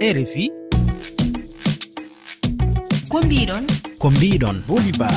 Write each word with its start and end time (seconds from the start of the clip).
rfi 0.00 0.50
ko 3.08 3.18
mbiɗon? 3.22 3.64
Ko 3.98 4.10
mbiɗon. 4.10 4.56
Boliba 4.68 5.08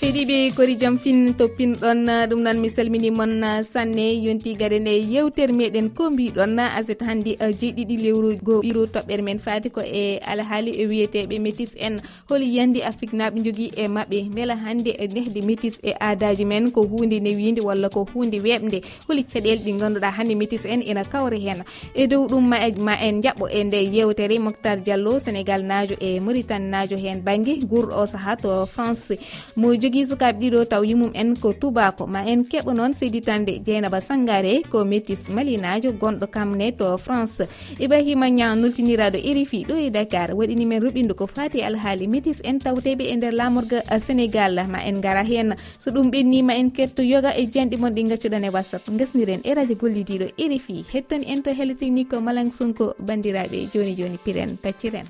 heeɗiɓe 0.00 0.56
kori 0.56 0.74
jaam 0.80 0.96
fin 0.98 1.34
toppinɗon 1.38 2.08
ah, 2.08 2.26
ɗum 2.26 2.40
noon 2.42 2.58
mi 2.60 2.68
salminimon 2.70 3.44
ah, 3.44 3.62
sanne 3.62 4.16
yonti 4.24 4.56
gade 4.56 4.78
nde 4.80 4.92
yewtere 5.12 5.52
meɗen 5.52 5.90
ko 5.94 6.10
mbiɗon 6.10 6.58
aset 6.58 7.02
ah, 7.02 7.06
hannde 7.08 7.36
jeeɗiɗi 7.36 7.96
lewru 8.04 8.30
go 8.42 8.62
ɓiro 8.64 8.86
toɓɓere 8.94 9.22
men 9.22 9.38
faati 9.38 9.68
ko 9.70 9.80
e 9.84 10.16
alhaali 10.24 10.72
e 10.72 10.86
wiyeteɓe 10.88 11.36
métis 11.38 11.76
en. 11.76 12.00
Holi 12.30 12.46
yandi 12.56 12.80
afrique 12.82 13.12
naɓe 13.12 13.44
jogui 13.44 13.72
e 13.76 13.88
mabɓe 13.88 14.18
beela 14.34 14.56
hannde 14.56 14.88
e 14.88 15.06
nehde 15.06 15.40
métis 15.44 15.76
e 15.82 15.92
aadaji 16.00 16.44
men 16.46 16.70
ko 16.70 16.80
hunde 16.88 17.20
newide 17.20 17.60
walla 17.60 17.88
ko 17.90 18.06
hunde 18.14 18.40
weɓde 18.40 18.80
holi 19.06 19.22
caɗele 19.24 19.60
ɗi 19.64 19.72
ganduɗa 19.80 20.10
hannde 20.16 20.34
métis 20.34 20.64
en 20.64 20.80
ina 20.80 21.04
kawre 21.04 21.36
hen. 21.38 21.60
E 21.94 22.06
dow 22.06 22.24
ɗum 22.26 22.48
ma 22.48 22.96
en 22.96 23.20
jaɓɓo 23.20 23.48
e 23.52 23.64
nde 23.64 23.78
yewtere 23.92 24.38
moctar 24.38 24.80
diallo 24.80 25.18
sénégal 25.18 25.62
najo 25.62 25.94
e 26.00 26.20
mauritane 26.20 26.70
najo 26.70 26.96
hen 26.96 27.20
banggue 27.20 27.60
guurɗo 27.68 27.92
o 28.00 28.06
saaha 28.06 28.36
to 28.36 28.66
france. 28.66 29.12
Mo 29.56 29.74
jogui 29.74 29.89
jogui 29.90 30.06
sukaɓe 30.06 30.38
ɗiɗo 30.40 30.64
taw 30.70 30.82
yimum 30.84 31.10
en 31.14 31.34
ko 31.36 31.52
tubako 31.52 32.06
ma 32.06 32.20
en 32.24 32.44
keɓa 32.50 32.72
noon 32.74 32.92
seyditande 32.94 33.52
dieynaba 33.66 34.00
sangare 34.00 34.62
ko 34.70 34.84
métis 34.84 35.28
malinajo 35.28 35.90
gonɗo 36.00 36.26
kamne 36.34 36.72
to 36.78 36.96
france. 36.98 37.42
Ibrahima 37.78 38.26
ña 38.38 38.54
nultiniraɗo 38.54 39.18
erifi 39.30 39.64
ɗo 39.68 39.74
e 39.86 39.90
dakar 39.90 40.30
waɗinimen 40.38 40.80
ruɓindu 40.82 41.14
ko 41.14 41.26
fati 41.26 41.62
alhaali 41.62 42.06
métis 42.06 42.40
en 42.44 42.58
tawteɓe 42.58 43.04
e 43.12 43.16
nder 43.16 43.32
lamorga 43.32 43.78
eh, 43.90 43.98
sénégal 44.06 44.54
ma 44.72 44.78
en 44.88 45.00
gara 45.00 45.22
hen 45.24 45.54
so 45.78 45.90
ɗum 45.90 46.10
ɓennima 46.10 46.52
en 46.60 46.70
ketto 46.70 47.02
yoga 47.02 47.30
e 47.36 47.46
janɗi 47.52 47.76
mon 47.76 47.90
ɗi 47.94 48.02
gaccuɗon 48.10 48.44
e 48.44 48.48
whatsapp 48.54 48.84
gasniren 48.98 49.40
e 49.44 49.54
radio 49.54 49.76
gollidiɗo 49.76 50.26
erifi 50.38 50.84
hettoni 50.92 51.26
en 51.32 51.42
to 51.42 51.50
hele 51.50 51.74
technique 51.74 52.10
ko 52.10 52.20
malang 52.20 52.50
sonko 52.52 52.94
bandiraɓe 53.06 53.68
joni 53.72 53.94
joni 53.98 54.18
piren 54.24 54.56
pacciren 54.62 55.06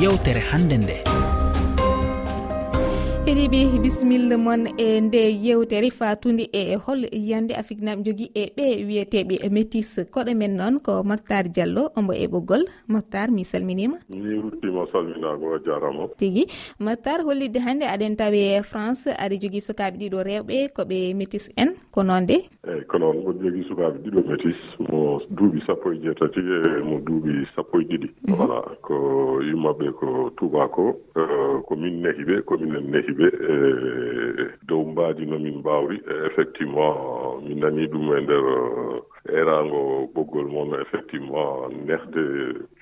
yewtere 0.00 0.40
hannde 0.40 0.76
nde. 0.78 1.33
heɗiɓe 3.26 3.80
bisimilla 3.82 4.36
moon 4.36 4.66
e 4.76 5.00
nde 5.00 5.16
yewtere 5.44 5.88
fatude 5.90 6.44
e 6.52 6.76
hol 6.76 7.04
yiyande 7.12 7.52
afrique 7.56 7.80
naɓe 7.82 8.02
jogui 8.04 8.30
e 8.34 8.52
ɓe 8.56 8.84
wiyeteɓe 8.86 9.48
métis. 9.50 9.98
Koɗo 10.12 10.34
men 10.36 10.56
noon 10.56 10.78
ko 10.80 11.02
mactar 11.02 11.48
diallo 11.48 11.88
ombo 11.96 12.12
e 12.12 12.26
ɓoggol. 12.26 12.64
Mactar 12.88 13.30
mi 13.30 13.44
salminima. 13.44 13.96
Mi 14.10 14.36
ruttima 14.36 14.84
salminago 14.92 15.54
a 15.54 15.58
jarama. 15.64 16.08
Tigui 16.18 16.44
mactar 16.78 17.24
hollidde 17.24 17.58
hannde 17.64 17.84
aɗen 17.88 18.16
tawi 18.16 18.40
e 18.58 18.62
france 18.62 19.08
aɗa 19.08 19.40
jogui 19.40 19.60
sukaɓe 19.60 19.96
ɗiɗo 19.96 20.22
rewɓe 20.22 20.68
koɓe 20.76 21.14
métis 21.14 21.48
en. 21.56 21.72
Ko 21.90 22.02
noon 22.02 22.26
de? 22.26 22.36
Eyyi 22.68 22.84
ko 22.88 22.98
noon. 22.98 23.16
Mboɗo 23.24 23.40
jogui 23.42 23.64
sukaɓe 23.68 24.04
ɗiɗo 24.04 24.20
métis. 24.28 24.60
Mo 24.78 25.20
duuɓi 25.30 25.64
sappo 25.66 25.92
e 25.92 25.96
jeetati 26.02 26.40
e 26.40 26.82
mo 26.84 27.00
duuɓi 27.00 27.46
sappo 27.56 27.80
e 27.80 27.84
ɗiɗi. 27.84 28.08
Mhm. 28.28 28.36
Voilà. 28.36 28.60
Ko 28.82 29.40
yummaɓe 29.40 29.92
ko 29.98 30.30
tubako 30.36 31.00
euh, 31.16 31.62
ko 31.66 31.76
min 31.76 32.02
nehiɓe 32.04 32.44
ko 32.44 32.58
minen 32.58 32.90
nehi 32.92 33.13
ɓe 33.18 33.26
e 33.26 33.52
eh, 33.52 34.48
dow 34.68 34.82
mbaadi 34.92 35.26
no 35.26 35.38
min 35.38 35.58
mbaawri 35.58 35.96
e 35.96 36.14
effectivement 36.28 36.96
mi 37.46 37.54
nani 37.54 37.86
ɗum 37.92 38.06
e 38.16 38.20
nder 38.20 38.44
eh, 38.56 39.40
erango 39.40 40.10
ɓoggol 40.14 40.46
moon 40.54 40.70
effectivement 40.84 41.68
nehde 41.86 42.22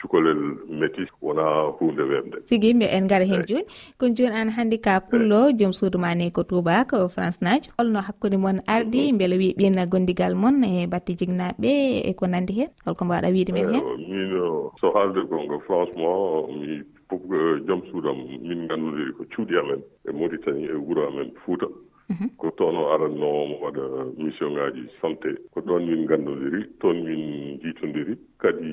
cukalel 0.00 0.40
métis 0.68 1.10
wona 1.22 1.44
hunde 1.78 2.02
wemde 2.10 2.38
sigi 2.44 2.74
mbi 2.74 2.86
en 2.96 3.06
gara 3.06 3.24
hen 3.24 3.44
joni 3.48 3.64
kono 3.98 4.14
joni 4.14 4.36
an 4.36 4.50
hannde 4.56 4.76
ka 4.86 5.00
pullo 5.00 5.40
joom 5.58 5.72
suudu 5.72 5.98
ma 5.98 6.14
ne 6.14 6.30
ko 6.30 6.42
toubak 6.42 6.90
france 7.14 7.38
naji 7.42 7.70
holno 7.78 8.00
hakkude 8.00 8.36
moon 8.36 8.58
ardi 8.66 9.12
mhm. 9.12 9.18
beele 9.18 9.36
wi 9.42 9.54
ɓin 9.58 9.86
gondigal 9.92 10.34
moon 10.34 10.64
e 10.64 10.86
batte 10.86 11.12
jignaɓe 11.18 11.72
e 12.10 12.12
ko 12.14 12.26
nandi 12.26 12.52
hen 12.60 12.70
holko 12.84 13.04
mbawaɗa 13.04 13.32
wiide 13.34 13.52
men 13.52 13.68
hen 13.74 13.84
eh, 13.86 13.98
min 14.08 14.32
so 14.80 14.90
haalde 14.94 15.20
gonga 15.30 15.58
franchement 15.66 16.48
mi 16.58 16.82
fof 17.12 17.22
eh, 17.28 17.60
joom 17.68 17.82
suudam 17.90 18.18
min 18.40 18.64
nganndudiri 18.64 19.12
ko 19.16 19.22
cuuɗi 19.32 19.54
amen 19.60 19.80
e 20.08 20.12
maritani 20.12 20.64
e 20.64 20.74
wuro 20.86 21.06
amen 21.08 21.30
fuuta 21.44 21.66
mhm. 22.08 22.28
ko 22.40 22.50
toon 22.56 22.76
o 22.76 22.84
aratno 22.94 23.28
waɗa 23.62 23.84
mission 24.16 24.52
ŋaaji 24.56 24.82
santé. 25.00 25.30
Ko 25.52 25.60
ɗon 25.60 25.84
min 25.86 26.04
nganndodiri 26.04 26.60
toon 26.80 27.04
min 27.04 27.22
jiitondiri 27.62 28.14
kadi 28.40 28.72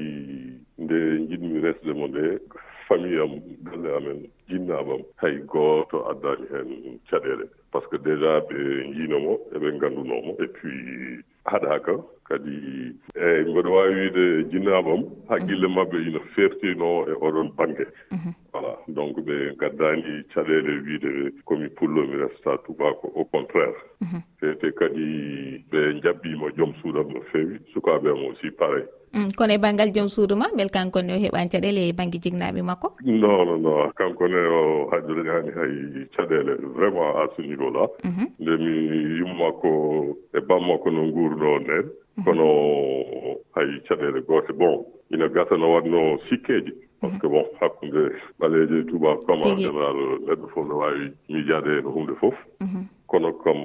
nde 0.84 0.98
jiɗmi 1.30 1.60
resde 1.64 1.92
mo 1.94 2.08
nde 2.08 2.40
famille 2.88 3.22
am 3.22 3.34
galle 3.68 3.90
amen 3.98 4.20
jinnaabam 4.50 5.02
hay 5.22 5.36
gooto 5.52 5.98
addaani 6.12 6.46
heen 6.52 7.00
caɗeele. 7.10 7.46
Par 7.72 7.84
ce 7.84 7.88
que 7.92 7.98
déjà 8.04 8.40
ɓe 8.48 8.58
njiinomo 8.90 9.34
eɓe 9.56 9.68
nganndunomo 9.76 10.32
et 10.40 10.48
puis 10.48 11.24
haɗaka 11.46 11.94
kadi 12.30 12.56
eyi 13.16 13.42
mbeɗa 13.52 13.70
wawi 13.70 13.94
wiide 13.96 14.26
jinnaɓe 14.52 14.92
am 14.94 15.04
haqqille 15.30 15.68
mhm. 15.68 15.76
mabɓe 15.76 15.98
ina 16.08 16.20
fertino 16.36 16.90
e 17.10 17.14
oɗon 17.26 17.50
banggue 17.58 17.86
mhm. 18.12 18.32
voilà 18.54 18.74
donc 18.88 19.18
ɓe 19.26 19.36
gaddani 19.60 20.24
caɗele 20.34 20.72
wiide 20.86 21.12
komi 21.46 21.70
pullo 21.70 22.02
mi 22.08 22.16
resta 22.22 22.58
tubako 22.66 23.08
au 23.16 23.26
contraire. 23.26 23.78
Mhm. 24.02 24.20
Fete 24.40 24.72
kadi 24.80 25.06
ɓe 25.72 26.02
jabbima 26.04 26.48
joom 26.58 26.74
suuɗam 26.82 27.08
no 27.14 27.22
fewi 27.32 27.58
sukaɓe 27.74 28.10
am 28.12 28.26
aussi 28.30 28.52
pareil. 28.52 28.88
Mm, 29.14 29.32
kono 29.38 29.54
e 29.54 29.58
banggal 29.58 29.90
joom 29.92 30.08
suudu 30.08 30.36
ma 30.36 30.46
beele 30.56 30.70
kankone 30.70 31.14
o 31.14 31.18
heɓani 31.18 31.50
caɗele 31.50 31.82
e 31.90 31.94
banggue 31.98 32.20
jignaɓe 32.22 32.62
makko? 32.62 32.88
Non 33.06 33.46
non 33.46 33.62
non 33.62 33.92
kankone 33.98 34.38
o 34.38 34.90
hajjude 34.92 35.26
hay 35.58 36.06
caɗele 36.16 36.54
vraiment 36.76 37.18
à 37.18 37.28
ce 37.36 37.42
niveau 37.42 37.72
là 37.72 37.88
mhm. 38.04 38.26
nde 38.40 38.54
mi 38.64 38.74
yummakko 39.20 40.16
e 40.34 40.40
bammakko 40.48 40.92
no 40.92 41.12
guurno 41.12 41.60
nden 41.60 41.86
mhm. 42.18 42.24
kono 42.24 42.46
hay 43.56 43.82
caɗele 43.88 44.22
goote 44.28 44.54
bon 44.54 44.86
ina 45.12 45.28
gasa 45.28 45.58
no 45.58 45.74
watno 45.74 46.20
sikkeji 46.30 46.70
mhm. 46.72 47.00
par 47.02 47.10
ce 47.12 47.20
que 47.20 47.28
bon 47.28 47.46
hakkude 47.60 48.04
ɓaleeje 48.40 48.80
e 48.80 48.86
tuba 48.86 49.18
comme 49.26 49.42
en 49.46 49.58
général 49.58 49.98
neɗɗo 50.28 50.48
fof 50.54 50.68
no 50.68 50.78
waawi 50.78 51.12
miijade 51.30 51.82
no 51.82 51.90
hunde 51.90 52.14
fof. 52.22 52.36
Kono 53.08 53.34
kam 53.42 53.58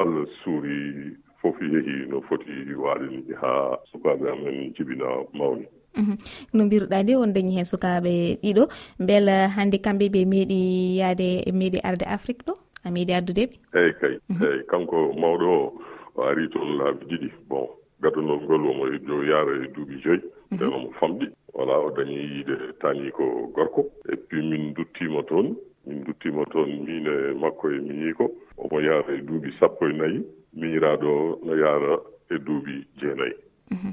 allah 0.00 0.24
suuri 0.42 1.12
fof 1.44 1.60
yehi 1.60 2.08
no 2.08 2.20
foti 2.28 2.74
waarini 2.84 3.34
haa 3.40 3.76
sukaaɓe 3.92 4.30
amen 4.32 4.72
jibina 4.76 5.04
mawni. 5.38 5.66
Mhm. 5.96 6.16
No 6.54 6.64
mbiruɗa 6.64 7.02
nde 7.02 7.16
on 7.16 7.32
dañi 7.34 7.52
hen 7.56 7.64
sukaɓe 7.72 8.12
ɗiɗo. 8.42 8.64
Beela 9.06 9.48
hannde 9.56 9.76
kamɓe 9.84 10.08
ɓe 10.14 10.20
meeɗi 10.32 10.58
yaade 10.98 11.28
meeɗi 11.52 11.78
arde 11.88 12.04
afrique 12.16 12.42
ɗo? 12.46 12.54
A 12.84 12.90
meeɗi 12.90 13.12
addudeɓe 13.18 13.54
eyyi 13.76 13.92
kay 14.00 14.14
mhm. 14.28 14.42
eyyi 14.44 14.62
kanko 14.70 14.96
mawɗo 15.20 15.48
o 15.52 15.72
o 16.16 16.22
ari 16.22 16.48
toon 16.48 16.78
laabi 16.78 17.04
ɗiɗi. 17.10 17.28
Bon 17.48 17.68
gaddanol 18.02 18.40
ngol 18.42 18.64
omo 18.70 18.84
jo 19.06 19.22
e 19.22 19.28
yaara 19.28 19.52
e 19.64 19.68
duuɓi 19.74 19.94
joyi 20.02 20.20
mhm. 20.24 20.54
nden 20.56 20.72
omo 20.72 20.88
famɗi. 21.00 21.26
Voilà 21.54 21.74
o 21.78 21.90
dañi 21.96 22.16
yiide 22.32 22.56
tani 22.80 23.10
ko 23.10 23.52
gorko. 23.54 23.82
Et 24.12 24.16
puis 24.16 24.42
min 24.42 24.72
duttima 24.72 25.22
toon 25.28 25.54
min 25.86 26.00
duttima 26.04 26.44
toon 26.52 26.70
min 26.86 27.06
e 27.06 27.34
makko 27.38 27.70
e 27.70 27.78
miñiiko 27.78 28.32
omo 28.56 28.80
yaara 28.80 29.12
e 29.14 29.20
duuɓi 29.20 29.52
sappo 29.60 29.86
e 29.86 29.92
nayi. 29.92 30.24
miñiraɗo 30.56 31.08
o 31.08 31.38
no 31.44 31.52
yaara 31.56 31.92
e 32.30 32.38
duuɓi 32.38 32.74
jeenayyi. 33.00 33.36
Mhm. 33.70 33.90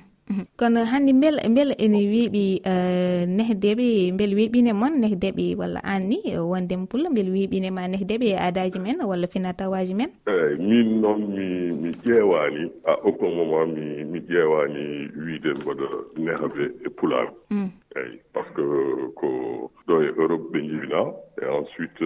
kono 0.57 0.85
hannde 0.85 1.13
beel 1.13 1.37
beela 1.55 1.75
ene 1.77 1.99
weeɓi 2.13 2.61
eh, 2.65 3.27
nehdeɓe 3.27 4.11
beele 4.17 4.35
weeɓine 4.35 4.73
moon 4.73 4.93
nehdeɓe 5.01 5.55
walla 5.59 5.79
an 5.83 6.07
ni 6.09 6.17
eh, 6.25 6.39
wondema 6.39 6.85
pulla 6.89 7.09
beele 7.09 7.31
weeɓinema 7.31 7.87
nehdeɓe 7.87 8.25
e 8.33 8.37
aadaji 8.37 8.79
men 8.79 9.01
walla 9.09 9.27
finatawaji 9.27 9.93
men? 9.93 10.09
Eeyi 10.27 10.57
min 10.57 11.01
noon 11.01 11.21
mi 11.35 11.47
mi 11.81 11.89
ƴeewani 12.03 12.63
a 12.85 12.93
aucun 13.05 13.35
moment 13.35 13.73
mi 13.77 14.03
mi 14.03 14.19
ƴeewani 14.19 14.83
wiide 15.25 15.51
mboɗo 15.59 15.87
nehaɓe 16.17 16.63
e 16.85 16.89
pulaaɓe 16.97 17.31
mm. 17.49 17.69
eeyi 17.95 18.19
par 18.33 18.45
ce 18.45 18.53
que 18.55 18.65
ko 19.15 19.27
ɗo 19.87 20.01
e 20.03 20.07
europe 20.17 20.45
ɓe 20.51 20.59
jibina 20.61 21.01
et 21.41 21.47
ensuite 21.47 22.05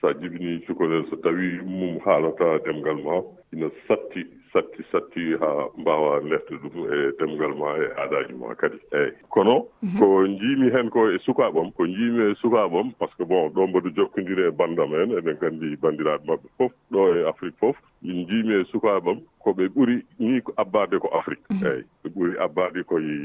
so 0.00 0.08
a 0.08 0.14
jibini 0.14 0.60
cukalel 0.66 1.04
so 1.10 1.16
tawi 1.16 1.58
mum 1.64 1.98
haalata 2.04 2.58
demgal 2.64 2.98
ma 3.04 3.22
ina 3.52 3.68
satti 3.88 4.22
satti 4.52 4.82
satti 4.92 5.36
haa 5.40 5.66
mbaawa 5.78 6.20
lefde 6.30 6.54
ɗum 6.62 6.76
e 6.96 6.98
demgal 7.18 7.54
ma 7.60 7.70
e 7.78 7.86
aadaaji 8.02 8.34
ma 8.34 8.54
kadi. 8.54 8.78
Eeyi 8.92 9.12
kono 9.28 9.66
mhm. 9.82 9.98
ko 9.98 10.06
njiimi 10.26 10.70
heen 10.74 10.90
ko 10.90 11.08
e 11.10 11.18
sukaaɓam 11.26 11.72
ko 11.76 11.86
njiimi 11.86 12.30
e 12.30 12.34
sukaaɓam 12.42 12.92
par 12.98 13.08
ce 13.10 13.16
que 13.16 13.24
bon 13.24 13.48
ɗo 13.54 13.66
mboɗo 13.66 13.88
jokkondiri 13.96 14.42
e 14.48 14.50
banndam 14.50 14.94
en 14.94 15.10
eɗen 15.18 15.36
nganndi 15.36 15.76
banndiraaɓe 15.82 16.24
maɓɓe 16.26 16.48
fof 16.58 16.72
ɗo 16.90 17.00
e 17.16 17.28
afrique 17.28 17.58
fof 17.60 17.76
njiimi 18.02 18.54
e 18.54 18.64
sukaaɓe 18.72 19.12
ko 19.42 19.50
ɓe 19.56 19.64
ɓuri 19.74 19.96
ni 20.18 20.40
abbaade 20.56 20.98
ko 21.02 21.08
afrique. 21.18 21.44
Mhm. 21.50 21.66
Eeyi 21.66 21.82
ɓe 22.02 22.08
ɓuri 22.14 22.32
abbaade 22.44 22.80
koye 22.90 23.16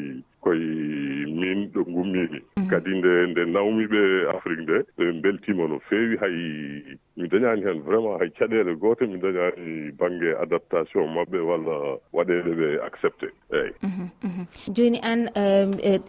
koye 0.43 0.69
min 1.39 1.59
ɗo 1.73 1.81
ngummimi 1.89 2.39
mhm. 2.57 2.67
kadi 2.69 2.91
nde 2.99 3.11
nde 3.31 3.41
nawmi 3.53 3.83
ɓe 3.93 4.01
afrique 4.35 4.61
nde 4.63 4.77
ɓe 4.97 5.05
beltima 5.21 5.67
no 5.67 5.79
feewi 5.89 6.15
hay 6.21 6.35
mi 7.17 7.27
dañaani 7.31 7.63
heen 7.65 7.79
vraiment 7.87 8.19
hay 8.19 8.29
caɗeele 8.37 8.75
goote 8.75 9.01
mi 9.07 9.17
dañaani 9.19 9.91
baŋnge 9.99 10.29
adaptation 10.43 11.07
maɓɓe 11.15 11.39
walla 11.49 11.75
waɗeele 12.13 12.51
ɓe 12.59 12.67
accepté. 12.87 13.27
Eeyi. 13.51 13.71
Mhm, 13.83 14.45
Jooni 14.75 14.99
aan 15.03 15.21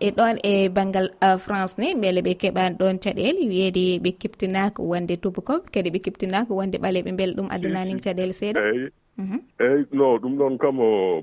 e 0.02 0.10
ɗon 0.18 0.36
e, 0.42 0.66
e 0.66 0.68
baŋngal 0.68 1.08
france 1.38 1.74
ni 1.78 1.94
mbele 1.94 2.20
ɓe 2.26 2.32
keɓaani 2.42 2.76
ɗon 2.78 2.98
caɗeele 3.04 3.42
wiyeede 3.50 3.98
ɓe 4.04 4.10
keptinaaka 4.20 4.82
wonde 4.82 5.14
tubakoɓe 5.22 5.70
kadi 5.74 5.90
ɓe 5.90 5.98
keptinaaka 6.04 6.52
wonde 6.54 6.76
ɓale 6.78 7.02
ɓe 7.04 7.12
mbele 7.12 7.32
ɗum 7.36 7.48
addanaanimi 7.50 8.00
caɗeele 8.00 8.32
seeɗa. 8.32 8.56
eeyi. 8.56 8.88
Mhm. 9.19 9.38
Eeyi 9.61 9.87
no 9.93 10.19
ɗum 10.19 10.37
ɗon 10.38 10.58
kam 10.58 10.76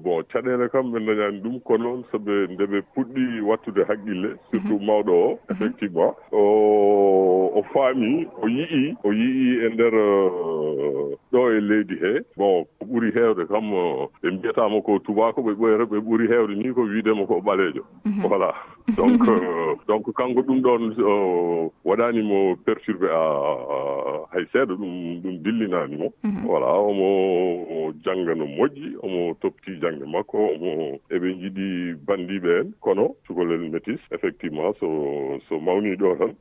bon 0.03 0.23
caɗele 0.31 0.69
kam 0.71 0.91
ɓe 0.91 0.99
dañani 1.05 1.39
ɗum 1.43 1.59
ko 1.61 1.77
noon 1.77 2.03
soɓe 2.11 2.47
nde 2.53 2.65
ɓe 2.65 2.79
puɗɗi 2.95 3.41
wattude 3.45 3.85
haqqille 3.87 4.29
mhm. 4.33 4.37
surtout 4.51 4.81
mawɗo 4.81 5.13
o 5.13 5.29
mhm. 5.29 5.51
effectivement. 5.51 6.15
O 6.31 7.51
o 7.53 7.61
faami 7.73 8.25
o 8.41 8.47
yi'i 8.47 8.95
o 9.03 9.11
yi'i 9.13 9.65
e 9.65 9.69
nder 9.73 9.93
uh, 9.93 11.13
ɗo 11.31 11.41
e 11.53 11.59
leydi 11.61 11.95
he. 12.01 12.13
Bon 12.37 12.65
ko 12.79 12.85
ɓuri 12.85 13.11
heewde 13.13 13.45
kam 13.47 13.73
uh, 13.73 14.07
ɓe 14.23 14.31
mbiyatama 14.31 14.81
ko 14.81 14.99
tubaako 15.05 15.41
ɓe 15.41 15.53
ɓoyata 15.53 15.85
ɓe 15.85 15.97
ɓuri 16.01 16.27
heewde 16.27 16.55
ni 16.55 16.73
ko 16.73 16.81
wiidema 16.81 17.25
ko 17.27 17.41
ɓaleejo. 17.45 17.83
Voilà. 18.25 18.49
donc 18.97 19.27
euh, 19.27 19.75
donc 19.87 20.13
kanko 20.13 20.41
ɗum 20.41 20.61
ɗon 20.61 21.71
waɗanimo 21.85 22.55
perturbé 22.65 23.07
a 23.09 24.27
hay 24.33 24.45
seeɗa 24.51 24.75
ɗum 24.75 25.21
ɗum 25.21 25.37
dillinanimo 25.43 26.13
mhm. 26.23 26.45
voilà 26.45 26.67
omo 26.73 27.92
jannga 28.13 28.35
no 28.35 28.45
moƴƴi 28.45 28.95
omo 29.01 29.33
topti 29.41 29.71
jannde 29.81 30.05
makko 30.05 30.37
omo 30.53 30.99
eɓe 31.09 31.27
jiɗi 31.41 31.95
banndiɓe 32.07 32.59
en 32.61 32.71
kono 32.79 33.15
cukalel 33.27 33.69
métis 33.71 33.99
effectivement 34.11 34.73
so 34.79 34.87
so 35.49 35.59
mawni 35.59 35.95
ɗo 35.95 36.15
tan 36.19 36.33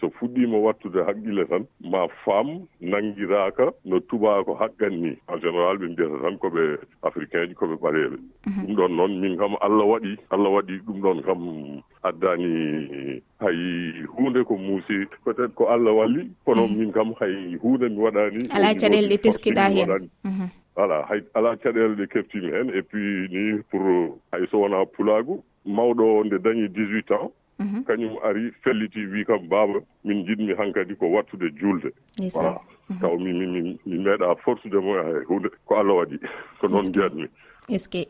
so 0.00 0.10
fuɗɗima 0.18 0.58
wattude 0.58 1.00
haqqille 1.06 1.44
tan 1.48 1.64
ma 1.80 2.06
faam 2.24 2.66
nanngiraaka 2.80 3.72
no 3.84 4.00
tubako 4.00 4.54
haqqan 4.54 4.90
ni. 5.02 5.16
En 5.28 5.38
général 5.40 5.76
ɓe 5.78 5.86
mbiyata 5.88 6.22
tan 6.22 6.36
koɓe 6.38 6.62
africain 7.02 7.48
ji 7.48 7.54
koɓe 7.54 7.76
ɓaleɓe 7.82 8.16
mhm. 8.46 8.66
ɗum 8.66 8.76
ɗon 8.76 8.96
noon 8.96 9.20
min 9.20 9.36
kam 9.38 9.56
allah 9.60 9.86
waɗi 9.88 10.16
allah 10.30 10.50
waɗi 10.52 10.80
ɗum 10.86 11.00
ɗon 11.00 11.22
kam 11.22 11.40
addani 12.02 13.22
hay 13.40 13.56
hunde 14.16 14.44
ko 14.44 14.56
muusi. 14.56 15.06
Peut 15.24 15.38
être 15.38 15.54
ko 15.54 15.66
allah 15.68 15.92
walli 15.94 16.30
kono 16.44 16.66
mhm. 16.68 16.76
min 16.78 16.92
kam 16.92 17.14
hay 17.20 17.56
hunde 17.62 17.88
mi 17.88 17.96
waɗani 17.98 18.48
ala 18.50 18.74
caɗele 18.74 19.08
ɗe 19.08 19.16
teskiɗa 19.22 19.70
hen 19.70 20.10
voilà 20.78 21.04
hay 21.10 21.20
ala 21.34 21.56
caɗele 21.56 21.94
ɗe 21.98 22.06
keftimi 22.06 22.50
hen 22.54 22.70
et 22.70 22.82
puis 22.82 23.28
ni 23.34 23.62
pour 23.70 23.82
hay 24.32 24.46
so 24.50 24.60
wona 24.60 24.86
pulagu 24.86 25.42
mawɗo 25.66 26.04
o 26.18 26.24
nde 26.24 26.38
dañi 26.38 26.68
dix 26.68 26.88
huit 26.92 27.10
ans 27.10 27.32
mhm. 27.58 27.82
kañum 27.86 28.14
ari 28.22 28.52
felliti 28.62 29.06
wi 29.06 29.24
kam 29.24 29.48
baaba 29.48 29.80
min 30.04 30.24
jiɗmi 30.26 30.54
hankkadi 30.54 30.94
ko 30.94 31.06
wattude 31.10 31.50
juulde 31.58 31.90
voilà. 32.18 32.60
Mhm. 32.90 33.00
taw 33.00 33.18
mi 33.18 33.32
mi 33.32 33.78
mi 33.86 33.98
meeɗa 33.98 34.36
fortude 34.44 34.78
mo 34.78 34.94
hay 35.02 35.18
e 35.22 35.24
hunde 35.28 35.48
ko 35.66 35.74
allah 35.74 35.96
waɗi. 35.96 36.16
Ko 36.60 36.68
noon 36.68 36.88
mbiyatmi 36.88 37.26
est 37.70 37.78
ce 37.78 37.88
que 37.88 38.08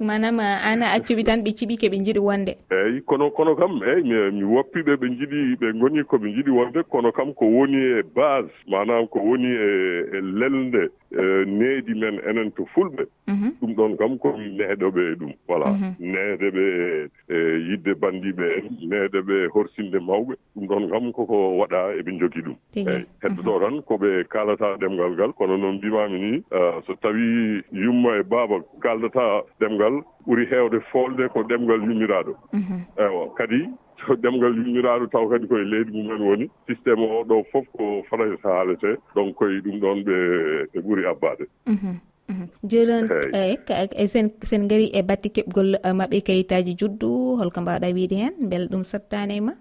manam 0.04 0.40
ah, 0.40 0.58
an 0.64 0.82
a 0.82 0.96
accuɓi 0.96 1.24
tan 1.24 1.42
ɓe 1.42 1.52
ciɓi 1.54 1.76
keɓe 1.78 1.98
jiɗi 2.04 2.18
wonde? 2.18 2.56
Eyyi 2.70 3.02
kono 3.06 3.30
kono 3.30 3.54
kam 3.54 3.80
eyyi 3.82 4.32
mi 4.32 4.42
woppiɓe 4.44 4.96
ɓe 4.96 5.06
jiɗi 5.18 5.56
ɓe 5.60 5.72
goni 5.78 6.02
koɓe 6.02 6.34
jiɗi 6.34 6.50
wonde. 6.50 6.82
Kono 6.90 7.12
kam 7.12 7.32
ko 7.34 7.44
woni 7.46 7.76
e 7.76 8.02
base 8.14 8.50
manam 8.68 9.06
ko 9.08 9.18
woni 9.20 9.46
e, 9.46 9.70
e 10.18 10.20
lelde. 10.20 10.90
Eh, 11.12 11.44
needi 11.46 11.94
men 11.94 12.18
enen 12.28 12.50
to 12.52 12.64
fulɓe. 12.74 13.06
Mhm. 13.28 13.50
Ɗum 13.60 13.74
ɗon 13.76 13.96
kam 13.96 14.18
ko 14.18 14.34
neeɗoɓe 14.36 15.00
e 15.12 15.14
ɗum. 15.14 15.32
Voilà. 15.48 15.70
Mhm. 15.70 15.94
Needeɓe 16.00 16.64
e, 17.28 17.34
e 17.34 17.36
yidde 17.68 17.94
banndiɓe 17.94 18.44
en 18.58 18.66
needeɓe 18.90 19.34
e 19.44 19.48
horsinde 19.54 19.98
mawɓe. 20.00 20.34
Ɗum 20.56 20.66
ɗon 20.66 20.90
kam 20.90 21.12
koko 21.12 21.56
waɗa 21.58 21.94
eɓe 22.00 22.10
jogii 22.18 22.42
ɗum. 22.42 22.56
Eeyi. 22.74 22.84
Mhm. 22.84 23.06
Heddoto 23.22 23.60
tan 23.60 23.76
koɓe 23.82 24.24
kaalata 24.28 24.76
ɗemngal 24.80 25.12
ngal. 25.14 25.32
Kono 25.32 25.56
noon 25.56 25.76
mbimami 25.78 26.18
ni 26.18 26.42
euh, 26.52 26.80
so 26.86 26.94
tawi 27.02 27.62
yumma 27.72 28.18
e 28.18 28.22
baaba 28.22 28.60
kaaldata 28.82 29.42
ɗemngal 29.60 30.02
ɓuri 30.26 30.46
heewde 30.50 30.80
foolde 30.90 31.28
ko 31.32 31.42
ɗemngal 31.42 31.80
yummiraɗo 31.86 32.34
ewa 32.98 33.34
kadi 33.36 33.68
to 33.98 34.14
ɗemgal 34.22 34.54
yummiraɗo 34.56 35.06
taw 35.12 35.24
kadi 35.30 35.46
koye 35.48 35.64
leydi 35.64 35.90
mumen 35.92 36.22
woni 36.28 36.46
systéme 36.66 37.04
o 37.04 37.24
ɗo 37.24 37.44
fof 37.52 37.66
ko 37.76 38.02
france 38.08 38.42
haalete 38.44 38.90
donc 39.14 39.34
koye 39.36 39.60
ɗum 39.64 39.76
ɗon 39.80 39.98
ɓe 40.06 40.16
ɓe 40.72 40.78
ɓuuri 40.84 41.02
abbade. 41.06 41.44
Mhm, 41.66 41.92
mhm. 42.28 42.46
Jooni 42.64 42.86
noon 42.86 43.06
e 44.02 44.06
sen 44.50 44.68
gari 44.68 44.86
e 44.92 45.02
batte 45.02 45.28
keɓgol 45.36 45.70
e 45.82 45.90
maɓɓe 45.92 46.20
kayitaji 46.26 46.76
juddu 46.80 47.36
holko 47.40 47.60
mbawɗa 47.60 47.94
wiide 47.94 48.16
hen 48.22 48.34
beele 48.50 48.66
ɗum 48.68 48.82
sattani 48.82 49.36
e 49.36 49.40
ma. 49.40 49.52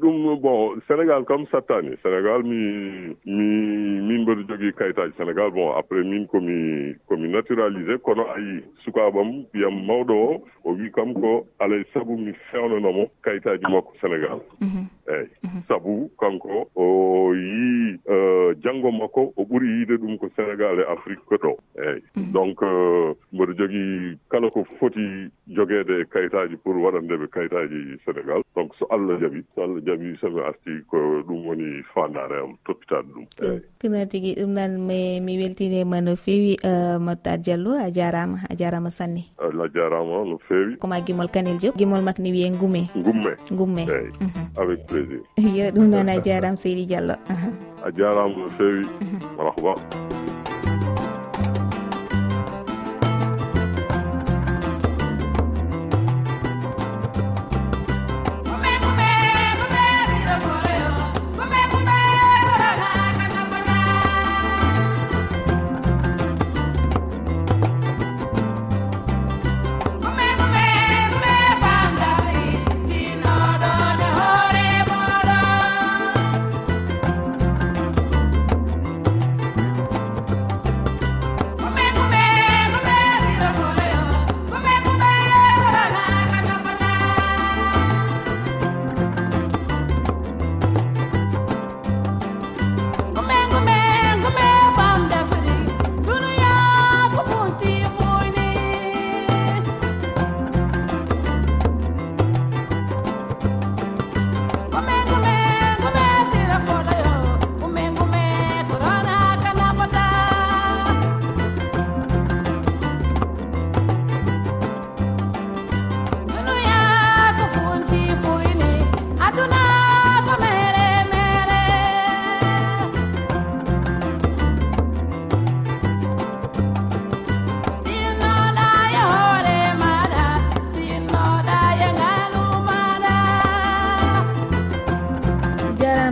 ɗum 0.00 0.40
bon 0.40 0.80
sénégal 0.88 1.24
kam 1.24 1.46
sattani. 1.50 1.96
Sénégal 2.02 2.42
mi 2.42 3.16
mi 3.24 4.00
min 4.08 4.22
mbeɗo 4.22 4.42
jogui 4.48 4.72
kayitaji 4.72 5.12
sénégal. 5.16 5.50
Bon 5.50 5.72
après 5.72 6.02
min 6.02 6.26
komi 6.26 6.94
komi 7.08 7.28
naturalisé 7.28 7.98
kono 8.02 8.24
ayi 8.36 8.62
sukaɓam 8.84 9.44
ɓiyam 9.52 9.86
mawɗo 9.86 10.14
o. 10.14 10.42
O 10.64 10.72
wi 10.74 10.90
kam 10.92 11.14
ko 11.14 11.46
alay 11.60 11.82
sago 11.92 12.16
mi 12.16 12.32
fewnonomo 12.50 13.06
kayitaji 13.22 13.64
makko 13.70 13.92
sénégal. 14.00 14.40
Mhm. 14.60 14.86
eeyi. 15.08 15.28
Mhm. 15.42 15.60
Sabu 15.68 16.10
kanko 16.20 16.68
o 16.76 16.86
yii 17.34 17.98
e, 18.10 18.16
janngo 18.62 18.90
makko 18.92 19.32
o 19.36 19.42
ɓuri 19.44 19.66
yiide 19.68 19.96
ɗum 19.98 20.18
ko 20.18 20.26
sénégal 20.36 20.80
e 20.80 20.84
afrique 20.92 21.24
ko 21.26 21.34
ɗo 21.36 21.52
eeyi 21.78 22.02
mhm. 22.16 22.32
donc 22.32 22.62
e, 22.62 22.70
mboɗo 23.32 23.52
jogii 23.58 24.18
kala 24.30 24.50
ko 24.50 24.64
foti 24.78 25.30
jogeede 25.48 26.00
e 26.00 26.04
kayitaaji 26.04 26.56
pour 26.62 26.76
waɗandeɓe 26.76 27.26
kayitaaji 27.30 27.98
sénégal. 28.04 28.42
Donc 28.56 28.74
so 28.78 28.86
allah 28.90 29.18
jaɓi 29.20 29.42
so 29.54 29.62
allah 29.62 29.80
jaɓi 29.86 30.16
somi 30.20 30.40
arti 30.40 30.72
ko 30.90 30.98
ɗum 31.26 31.46
woni 31.46 31.82
fandare 31.94 32.38
am 32.42 32.56
toppitaade 32.66 33.08
ɗum. 33.14 33.26
Eeyi. 33.42 33.60
Tuna 33.78 34.06
tigi 34.06 34.34
ɗum 34.34 34.52
nan 34.54 34.80
mi 34.86 35.38
weltinima 35.38 36.00
no 36.00 36.16
feewi 36.16 36.56
e, 36.62 36.98
moutar 36.98 37.38
diallo 37.38 37.72
a 37.78 37.90
jaarama 37.90 38.38
a 38.50 38.54
jaarama 38.56 38.90
sanne 38.90 39.24
a 39.38 39.68
jaarama 39.74 40.24
no 40.24 40.38
feewi. 40.48 40.76
Koma 40.78 41.00
gimol 41.00 41.28
kanel 41.28 41.58
diop. 41.58 41.76
Gimol 41.76 42.02
makko 42.02 42.22
ne 42.22 42.30
wiye 42.32 42.50
ngume. 42.50 42.88
Ngumme. 42.96 43.32
Ngumme. 43.52 43.82
Eyi 43.86 44.10
mhm. 44.20 44.46
avec 44.56 44.86
plaisir 44.96 45.20
yo 45.58 45.70
ɗum 45.70 45.90
noon 45.90 46.08
a 46.08 46.20
jarama 46.24 46.56
seydi 46.56 46.86
diallo. 46.86 47.14
A 47.84 47.90
jarama 47.92 48.36
no 48.36 48.48
fewi 48.56 48.82
marhaba 49.36 49.74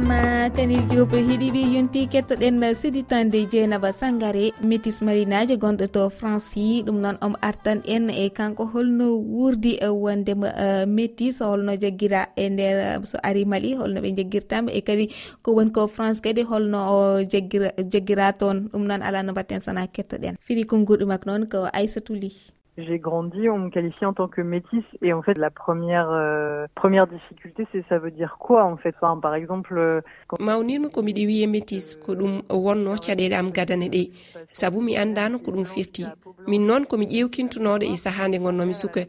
jarama 0.05 0.51
kanil 0.57 0.85
diop 0.89 1.13
heeɗiɓe 1.13 1.63
yonti 1.75 2.01
kettoɗen 2.13 2.61
séditande 2.75 3.39
dieynaba 3.51 3.93
sangare. 3.93 4.53
Métis 4.63 5.01
marinaji 5.03 5.57
gonɗo 5.57 5.87
to 5.93 6.11
franci 6.11 6.83
ɗum 6.87 7.01
noon 7.01 7.17
omo 7.25 7.37
artan 7.41 7.81
en 7.87 8.11
e 8.11 8.29
kanko 8.31 8.65
holno 8.73 9.07
wurdi 9.17 9.79
e 9.81 9.89
wondema 9.89 10.49
e, 10.49 10.87
métis. 10.87 11.41
Holno 11.41 11.73
jagguira 11.83 12.29
e 12.37 12.49
nder 12.51 13.07
so 13.07 13.19
ari 13.23 13.45
mali 13.45 13.75
holno 13.75 14.01
ɓe 14.01 14.11
jagguirtama 14.17 14.71
e 14.73 14.81
kadi 14.81 15.09
ko 15.43 15.53
woni 15.57 15.73
ko 15.73 15.87
france 15.87 16.21
kadi 16.21 16.43
holno 16.43 16.79
o 16.97 17.25
jaggira 17.25 17.73
jaggira 17.93 18.33
toon. 18.33 18.69
Ɗum 18.73 18.85
noon 18.87 19.03
ala 19.03 19.23
no 19.23 19.33
mbatten 19.33 19.61
sana 19.61 19.87
kettoɗen. 19.87 20.37
Firi 20.41 20.65
konguɗumak 20.65 21.25
noon 21.27 21.47
ko 21.49 21.69
aissatou 21.73 22.15
ly. 22.15 22.54
J'ai 22.77 22.99
grandi, 22.99 23.49
on 23.49 23.59
me 23.59 23.71
qualifie 23.71 24.05
en 24.05 24.13
tant 24.13 24.27
que 24.27 24.41
métisse 24.41 24.83
et 25.01 25.13
en 25.13 25.23
fait 25.23 25.39
la 25.39 25.51
première 25.51 26.11
euh, 26.11 26.67
première 26.75 27.07
difficulté 27.07 27.69
c'est 27.71 27.85
ça 27.89 27.99
veut 27.99 28.11
dire 28.11 28.37
quoi 28.41 28.65
en 28.65 28.77
fait? 28.77 28.95
Enfin, 29.01 29.21
par 29.21 29.37
exemple 29.37 29.79
euh, 29.79 30.01
quand... 30.27 30.41
mawnirmi 30.41 30.91
ko 30.91 31.03
miɗo 31.03 31.23
wiye 31.25 31.47
métisse 31.47 31.95
ko 31.95 32.17
ɗum 32.17 32.43
wonno 32.51 32.97
caɗele 32.97 33.35
am 33.35 33.53
gadane 33.53 33.89
ɗe. 33.89 34.11
Saabu 34.53 34.81
mi 34.83 34.97
andano 34.97 35.39
ko 35.39 35.53
ɗum 35.53 35.65
firti. 35.65 36.05
Min 36.49 36.67
noon 36.67 36.85
komi 36.87 37.07
ƴewkintunoɗo 37.07 37.85
e 37.93 37.97
sahande 37.97 38.39
gonnomi 38.43 38.75
suka. 38.75 39.03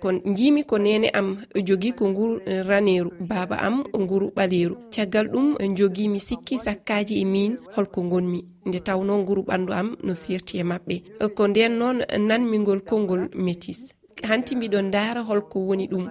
kon 0.00 0.20
jimi 0.36 0.64
ko 0.64 0.78
nene 0.78 1.08
am 1.12 1.36
jogi 1.66 1.92
ko 1.92 2.08
nguru 2.08 2.40
eh, 2.46 2.62
raneru. 2.66 3.10
Baba 3.20 3.56
am 3.60 3.84
nguru 3.98 4.30
ɓaleru. 4.36 4.76
Caggal 4.94 5.26
ɗum 5.32 5.56
eh, 5.60 5.70
jogimi 5.76 6.20
sikki 6.20 6.58
sakkaji 6.58 7.14
e 7.20 7.24
min 7.24 7.56
holko 7.76 8.00
gonmi 8.02 8.40
nde 8.66 8.78
tawno 8.80 9.18
nguru 9.18 9.42
ɓandu 9.48 9.72
am 9.72 9.96
no 10.04 10.14
sirti 10.14 10.58
e 10.58 10.62
mabɓe 10.70 10.94
eh, 11.22 11.28
ko 11.36 11.42
nden 11.48 11.72
noon 11.78 11.98
nanmigol 12.28 12.80
konngol 12.88 13.22
métis 13.44 13.80
hanti 14.28 14.56
mbiɗon 14.56 14.90
daara 14.90 15.20
holko 15.28 15.58
woni 15.68 15.86
ɗum. 15.92 16.04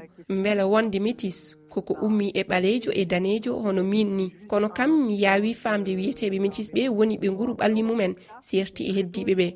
Beele 0.44 0.64
wonde 0.64 1.00
métis 1.00 1.56
koko 1.82 2.06
ummi 2.06 2.32
e 2.34 2.44
ɓalejo 2.44 2.92
e 2.94 3.06
danejo 3.06 3.54
hono 3.64 3.84
min 3.84 4.16
ni. 4.18 4.34
Kono 4.48 4.70
kam 4.70 5.08
mi 5.08 5.22
yawi 5.22 5.54
famde 5.54 5.96
wiyeteɓe 5.96 6.40
métis 6.40 6.72
ɓe 6.74 6.90
woni 6.90 7.18
ɓe 7.18 7.32
nguru 7.32 7.54
ɓalli 7.54 7.84
mumen 7.84 8.16
serti 8.42 8.84
e 8.90 8.92
heddiɓe 8.98 9.34
ɓe. 9.36 9.48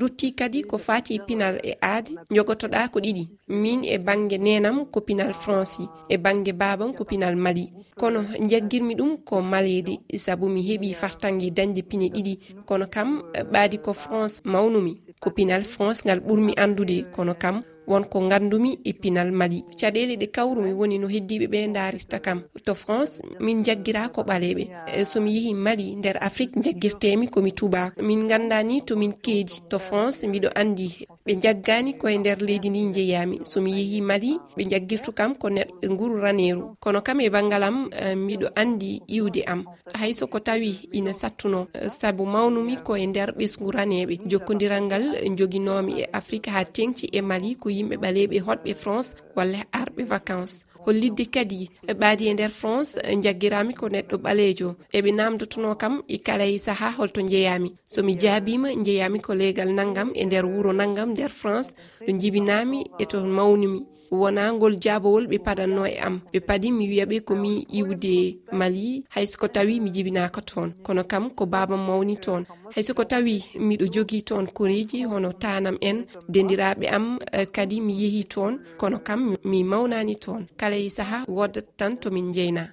Rutti 0.00 0.32
kadi 0.32 0.62
ko 0.62 0.78
fati 0.78 1.14
e 1.14 1.18
pinal 1.26 1.58
e 1.62 1.72
aadi 1.80 2.16
jogotoɗa 2.30 2.88
ko 2.92 2.98
ɗiɗi. 3.00 3.28
Min 3.48 3.84
e 3.84 3.98
bange 3.98 4.38
nenam 4.38 4.86
ko 4.86 5.00
pinal 5.00 5.32
franci 5.34 5.88
e 6.08 6.16
bange 6.16 6.52
babam 6.52 6.94
ko 6.94 7.04
pinal 7.04 7.36
mali. 7.36 7.72
Kono 7.96 8.20
jaggirmi 8.50 8.94
ɗum 8.94 9.18
ko 9.24 9.42
malede 9.42 9.98
saabu 10.16 10.48
mi 10.48 10.62
heeɓi 10.62 10.94
fartange 10.94 11.50
dañde 11.50 11.82
pine 11.82 12.08
ɗiɗi. 12.08 12.38
Kono 12.66 12.86
kam 12.86 13.22
ɓaadi 13.52 13.78
ko 13.78 13.92
france 13.92 14.40
mawnumi 14.44 14.96
ko 15.20 15.30
pinal 15.30 15.62
france 15.64 16.02
ngal 16.04 16.20
ɓurmi 16.20 16.52
andude 16.56 17.04
kono 17.14 17.34
kam 17.34 17.62
wonko 17.86 18.28
gandumi 18.28 18.78
e 18.84 18.92
pinal 18.92 19.32
mali. 19.32 19.64
Caɗele 19.80 20.16
ɗe 20.16 20.26
kawrumi 20.30 20.72
woni 20.72 20.98
no 20.98 21.08
heddiɓe 21.08 21.46
ɓe 21.52 21.72
darirta 21.72 22.18
kam. 22.20 22.42
To 22.64 22.74
france 22.74 23.22
min 23.40 23.62
jaggira 23.64 24.08
ko 24.08 24.22
ɓaleɓe. 24.22 24.64
E 24.86 25.04
Somi 25.04 25.30
yeehi 25.36 25.54
mali 25.54 25.96
nder 25.96 26.16
afrique 26.20 26.60
jaggirtemi 26.64 27.28
komi 27.28 27.52
tubako 27.52 28.02
min 28.02 28.28
ganda 28.28 28.62
ni 28.62 28.82
tomin 28.82 29.12
keedi. 29.22 29.60
To 29.70 29.78
france 29.78 30.26
mbiɗo 30.26 30.48
andi 30.54 31.06
ɓe 31.26 31.32
jaggani 31.42 31.92
koye 32.00 32.18
nder 32.18 32.38
leydi 32.46 32.68
ndi 32.70 32.80
jeeyami 32.96 33.36
somi 33.50 33.70
yeehi 33.78 34.00
mali 34.00 34.30
ɓe 34.56 34.62
jaggirtu 34.70 35.10
kam 35.18 35.34
ko 35.40 35.46
neɗɗo 35.56 35.86
nguru 35.92 36.16
raneru 36.24 36.62
kono 36.82 37.00
kam 37.06 37.20
e 37.20 37.28
banggal 37.34 37.62
am 37.68 37.76
eh, 38.02 38.16
miɗo 38.26 38.48
andi 38.60 39.02
iwde 39.16 39.42
am. 39.52 39.60
Hayso 40.00 40.26
ko 40.26 40.38
tawi 40.40 40.70
ina 40.92 41.12
sattuno 41.12 41.66
eh, 41.74 41.88
saabu 41.98 42.26
mawnumi 42.26 42.76
koye 42.86 43.06
nder 43.06 43.30
ɓesgu 43.38 43.70
raneɓe 43.76 44.14
jokkodiral 44.30 44.82
ngal 44.82 45.04
eh, 45.14 45.30
joguinomi 45.38 45.92
e 46.02 46.04
afrique 46.12 46.48
ha 46.54 46.64
tengti 46.64 47.06
e 47.12 47.20
mali 47.22 47.54
ko 47.54 47.68
yimɓe 47.70 47.96
ɓaleɓe 48.02 48.36
hotɓe 48.46 48.74
france 48.74 49.14
walla 49.36 49.58
arɓe 49.80 50.02
vacance 50.12 50.64
hollidde 50.84 51.24
kadi 51.34 51.70
ɓaadi 52.00 52.24
e 52.30 52.32
nder 52.34 52.50
france 52.50 52.98
jaggirami 53.24 53.74
ko 53.74 53.88
neɗɗo 53.88 54.16
ɓalejo 54.24 54.68
eɓe 54.96 55.10
namdotono 55.18 55.74
kam 55.76 56.02
e 56.08 56.18
kala 56.18 56.44
e 56.44 56.58
saaha 56.58 56.90
holto 56.98 57.20
jeeyami 57.30 57.70
somi 57.86 58.12
jaabima 58.22 58.68
jeeyami 58.84 59.18
ko 59.20 59.34
leegal 59.34 59.70
naggam 59.74 60.10
e 60.14 60.24
nder 60.24 60.44
wuuro 60.46 60.72
naggam 60.72 61.10
nder 61.10 61.30
france. 61.30 61.70
Ɗo 62.06 62.12
jibinami 62.20 62.78
e 62.98 63.04
to 63.06 63.18
mawnimi. 63.26 63.91
wona 64.20 64.52
ngol 64.52 64.74
jaabowol 64.84 65.24
ɓe 65.30 65.38
padanno 65.46 65.82
e 65.86 65.96
am. 66.06 66.20
Ɓe 66.32 66.38
paadi 66.46 66.68
mi 66.72 66.84
wiyaɓe 66.90 67.16
komi 67.28 67.52
iwde 67.78 68.14
mali. 68.58 69.04
Haysko 69.14 69.46
tawi 69.48 69.80
mi 69.80 69.90
jibinaka 69.94 70.40
toon. 70.50 70.70
Kono 70.86 71.02
kam 71.04 71.30
ko 71.30 71.46
babam 71.46 71.82
mawni 71.88 72.16
toon. 72.24 72.42
Haysoko 72.74 73.04
tawi 73.04 73.34
miɗo 73.68 73.86
jogii 73.94 74.22
toon 74.28 74.46
koreji 74.56 75.04
hono 75.10 75.32
tanam 75.32 75.76
en 75.80 75.98
dendiraɓe 76.32 76.86
am 76.96 77.18
e, 77.32 77.46
kadi 77.46 77.80
mi 77.80 77.92
yeehi 78.02 78.24
toon. 78.24 78.52
Kono 78.80 78.98
kam 78.98 79.20
mi 79.44 79.64
mawnani 79.64 80.14
toon. 80.24 80.42
Kala 80.60 80.76
e 80.76 80.88
saaha 80.96 81.18
wodat 81.28 81.66
tan 81.78 81.96
tomin 81.96 82.32
jeyna 82.32 82.64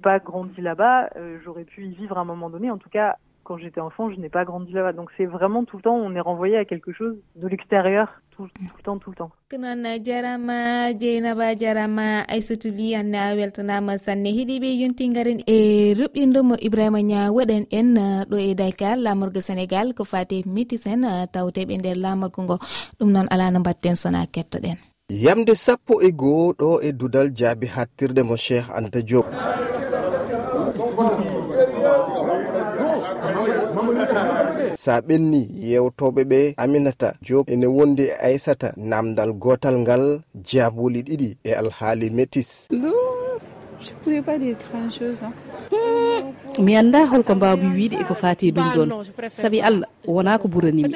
pas 0.00 0.18
grandi 0.18 0.60
là-bas, 0.60 1.10
euh, 1.16 1.38
j'aurais 1.44 1.64
pu 1.64 1.84
y 1.84 1.94
vivre 1.94 2.16
à 2.18 2.22
un 2.22 2.24
moment 2.24 2.50
donné. 2.50 2.70
En 2.70 2.78
tout 2.78 2.88
cas, 2.88 3.18
quand 3.50 3.58
j'étais 3.58 3.80
enfant, 3.80 4.12
je 4.12 4.20
n'ai 4.20 4.28
pas 4.28 4.44
grandi 4.44 4.72
là-bas. 4.72 4.92
Donc 4.92 5.10
c'est 5.16 5.26
vraiment 5.26 5.64
tout 5.64 5.76
le 5.78 5.82
temps, 5.82 5.96
on 5.96 6.14
est 6.14 6.20
renvoyé 6.20 6.56
à 6.56 6.64
quelque 6.64 6.92
chose 6.92 7.16
de 7.34 7.48
l'extérieur, 7.48 8.06
tout, 8.30 8.46
tout 8.46 8.76
le 8.78 8.82
temps, 8.84 8.98
tout 8.98 9.10
le 9.10 9.16
temps. 9.16 9.32
kanana 9.50 9.98
jarama 10.06 10.92
jeynaba 11.00 11.48
jarama 11.62 12.22
aissatou 12.34 12.70
ly 12.78 12.94
hannde 12.94 13.16
a 13.16 13.34
weltanama 13.34 13.98
sanne 13.98 14.30
heeɗiɓe 14.36 14.70
yontingaren 14.82 15.40
e 15.54 15.58
ruɓɓinɗomo 15.98 16.54
ibrahima 16.66 17.02
nia 17.02 17.32
waɗan 17.36 17.64
en 17.78 17.88
uh, 17.96 18.22
ɗo 18.30 18.36
e 18.38 18.54
daykal 18.60 19.02
lamorgo 19.06 19.40
sénégal 19.40 19.94
ko 19.98 20.04
fate 20.04 20.36
métis 20.46 20.86
en 20.86 21.02
uh, 21.02 21.26
tawteɓe 21.34 21.74
nder 21.78 21.96
lamorgo 22.04 22.42
ngo 22.42 22.56
ɗum 23.00 23.10
noon 23.14 23.26
ala 23.34 23.50
no 23.50 23.58
mbatten 23.60 23.96
sona 24.02 24.26
kettoɗen 24.34 24.78
yamde 25.24 25.54
sappo 25.64 26.00
e 26.00 26.12
goho 26.12 26.52
ɗo 26.60 26.70
e 26.86 26.92
dudal 26.92 27.34
jaabi 27.38 27.66
hattirde 27.74 28.22
mo 28.22 28.36
cheikh 28.36 28.70
anta 28.76 29.02
diop 29.02 29.26
sa 34.82 34.92
ɓenni 35.06 35.42
yewtoɓe 35.70 36.22
ɓe 36.30 36.40
aminata 36.62 37.08
jo 37.26 37.38
ene 37.52 37.66
wondi 37.76 38.04
e 38.12 38.14
aissata 38.26 38.68
namdal 38.90 39.30
gotal 39.44 39.76
ngal 39.84 40.04
jaabuli 40.48 41.00
ɗiɗi 41.08 41.28
e 41.48 41.50
alhaali 41.60 42.06
métis 42.16 42.50
je 43.84 43.90
pourrais 44.02 44.22
pas 44.22 44.38
dire 44.38 44.56
grand 44.64 44.90
chose 44.90 45.22
hein. 45.22 45.32
mi 46.58 46.76
anda 46.76 47.06
holko 47.06 47.34
mbawmi 47.34 47.68
wiide 47.76 47.96
eko 48.00 48.14
fati 48.14 48.48
e 48.48 48.50
ɗum 48.52 48.68
ɗon. 48.76 49.04
Saabi 49.28 49.60
allah 49.60 49.88
wona 50.06 50.38
ko 50.38 50.48
ɓuranimi 50.48 50.94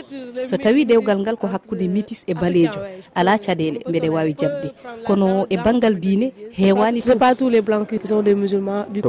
so 0.48 0.56
tawi 0.56 0.84
ɗewgal 0.84 1.18
ngal 1.20 1.36
ko 1.36 1.46
hakkude 1.46 1.88
métis 1.88 2.24
e 2.26 2.34
balejo 2.34 2.80
ala 3.14 3.38
caɗele 3.38 3.80
mbeɗe 3.88 4.08
wawi 4.08 4.34
jabde 4.34 4.72
kono 5.06 5.46
e 5.50 5.56
banggal 5.56 5.94
diine 6.00 6.32
hewani 6.52 7.02
to 7.02 7.12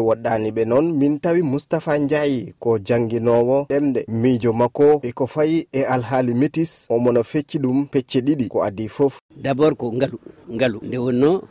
woɗɗaniɓe 0.01 0.65
noon 0.65 0.91
min 0.93 1.19
tawi 1.19 1.41
moustapha 1.41 1.97
ndiayi 1.97 2.53
ko 2.59 2.79
jangguinowo 2.79 3.65
ɗemɗe 3.69 4.05
miijo 4.07 4.53
makko 4.53 4.99
eko 5.03 5.27
fayi 5.27 5.67
e 5.71 5.83
alhaali 5.83 6.33
métis 6.33 6.85
omono 6.89 7.23
fecci 7.23 7.57
ɗum 7.59 7.85
pecce 7.87 8.19
ɗiɗi. 8.21 8.47
Ko 8.49 8.63
adi 8.63 8.87
foof 8.87 9.19
d' 9.35 9.47
abord 9.47 9.75
ko 9.77 9.91
ngaalu 9.93 10.17
ngaalu 10.51 10.79
nde 10.87 10.97
wonno 10.97 11.41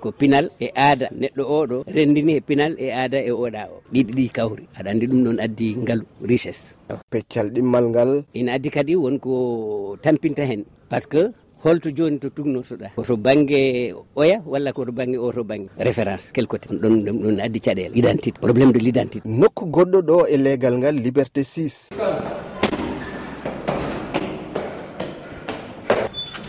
ko 0.00 0.12
pinal 0.12 0.50
e 0.60 0.70
aada. 0.76 1.08
Neɗɗo 1.20 1.42
oɗo 1.44 1.84
rendini 1.86 2.32
e 2.36 2.40
pinal 2.40 2.74
e 2.78 2.90
aada 2.92 3.18
e 3.20 3.30
oɗa 3.30 3.62
o. 3.74 3.80
Ɗiɗi. 3.92 4.07
duuɓi 4.08 4.14
ɗi 4.16 4.28
kawri. 4.32 4.64
Aɗa 4.78 4.90
andi 4.90 5.06
ɗum 5.06 5.24
ɗon 5.24 5.38
addi 5.40 5.76
ngal 5.76 6.00
richesse. 6.22 6.76
Peccal 7.10 7.50
ɗimmal 7.50 7.84
ngal. 7.90 8.24
Ina 8.34 8.52
addi 8.54 8.70
kadi 8.70 8.96
wonko 8.96 9.96
tampinta 10.02 10.44
hen. 10.44 10.64
Par 10.88 11.00
ce 11.02 11.06
que 11.06 11.32
holto 11.64 11.90
joni 11.94 12.18
to 12.18 12.30
tugnotoɗa. 12.30 12.90
Koto 12.96 13.16
banggue 13.16 13.94
oya 14.16 14.40
walla 14.46 14.72
koto 14.72 14.92
banggue 14.92 15.18
oto 15.18 15.44
banggue 15.44 15.68
référence 15.78 16.32
quel 16.32 16.46
côté. 16.46 16.68
Ɗon 16.68 17.04
ɗum 17.04 17.18
ɗon 17.22 17.40
addi 17.40 17.60
caɗele. 17.60 17.92
Identité. 17.94 18.40
Probléme 18.40 18.72
de 18.72 18.78
l' 18.78 18.88
identité 18.88 19.28
nokku 19.28 19.66
goɗɗo 19.66 20.02
ɗo 20.02 20.26
e 20.28 20.36
leegal 20.36 20.78
ngal 20.78 20.96
liberté 20.96 21.42
6 21.44 21.90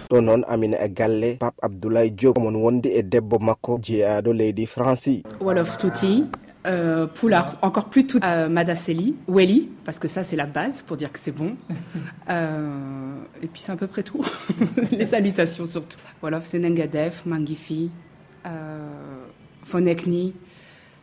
ɗo 0.09 0.21
noon 0.21 0.41
amina 0.47 0.77
e 0.81 0.89
galle 0.89 1.37
pape 1.39 1.59
abdoulaye 1.61 2.09
diop. 2.09 2.37
Omon 2.37 2.55
wondi 2.55 2.89
e 2.89 3.03
debbo 3.03 3.37
makko 3.39 3.79
jeeyaɗo 3.81 4.33
leydi 4.33 4.65
franci 4.65 5.23
wolof 5.41 5.77
tuti 5.77 6.23
euh, 6.67 7.07
Poulard, 7.07 7.57
encore 7.61 7.85
plus 7.85 8.05
tout 8.05 8.19
euh, 8.23 8.49
Madaseli, 8.49 9.15
Welly, 9.27 9.69
parce 9.85 9.99
que 9.99 10.07
ça 10.07 10.23
c'est 10.23 10.35
la 10.35 10.45
base 10.45 10.81
pour 10.81 10.97
dire 10.97 11.11
que 11.11 11.19
c'est 11.19 11.31
bon. 11.31 11.55
euh, 12.29 13.15
et 13.41 13.47
puis 13.47 13.61
c'est 13.61 13.71
à 13.71 13.75
peu 13.75 13.87
près 13.87 14.03
tout. 14.03 14.25
Les 14.91 15.05
salutations 15.05 15.65
surtout. 15.65 15.97
Voilà, 16.21 16.41
Nengadef, 16.53 17.25
Mangifi, 17.25 17.89
euh, 18.45 18.89
Fonekni. 19.63 20.33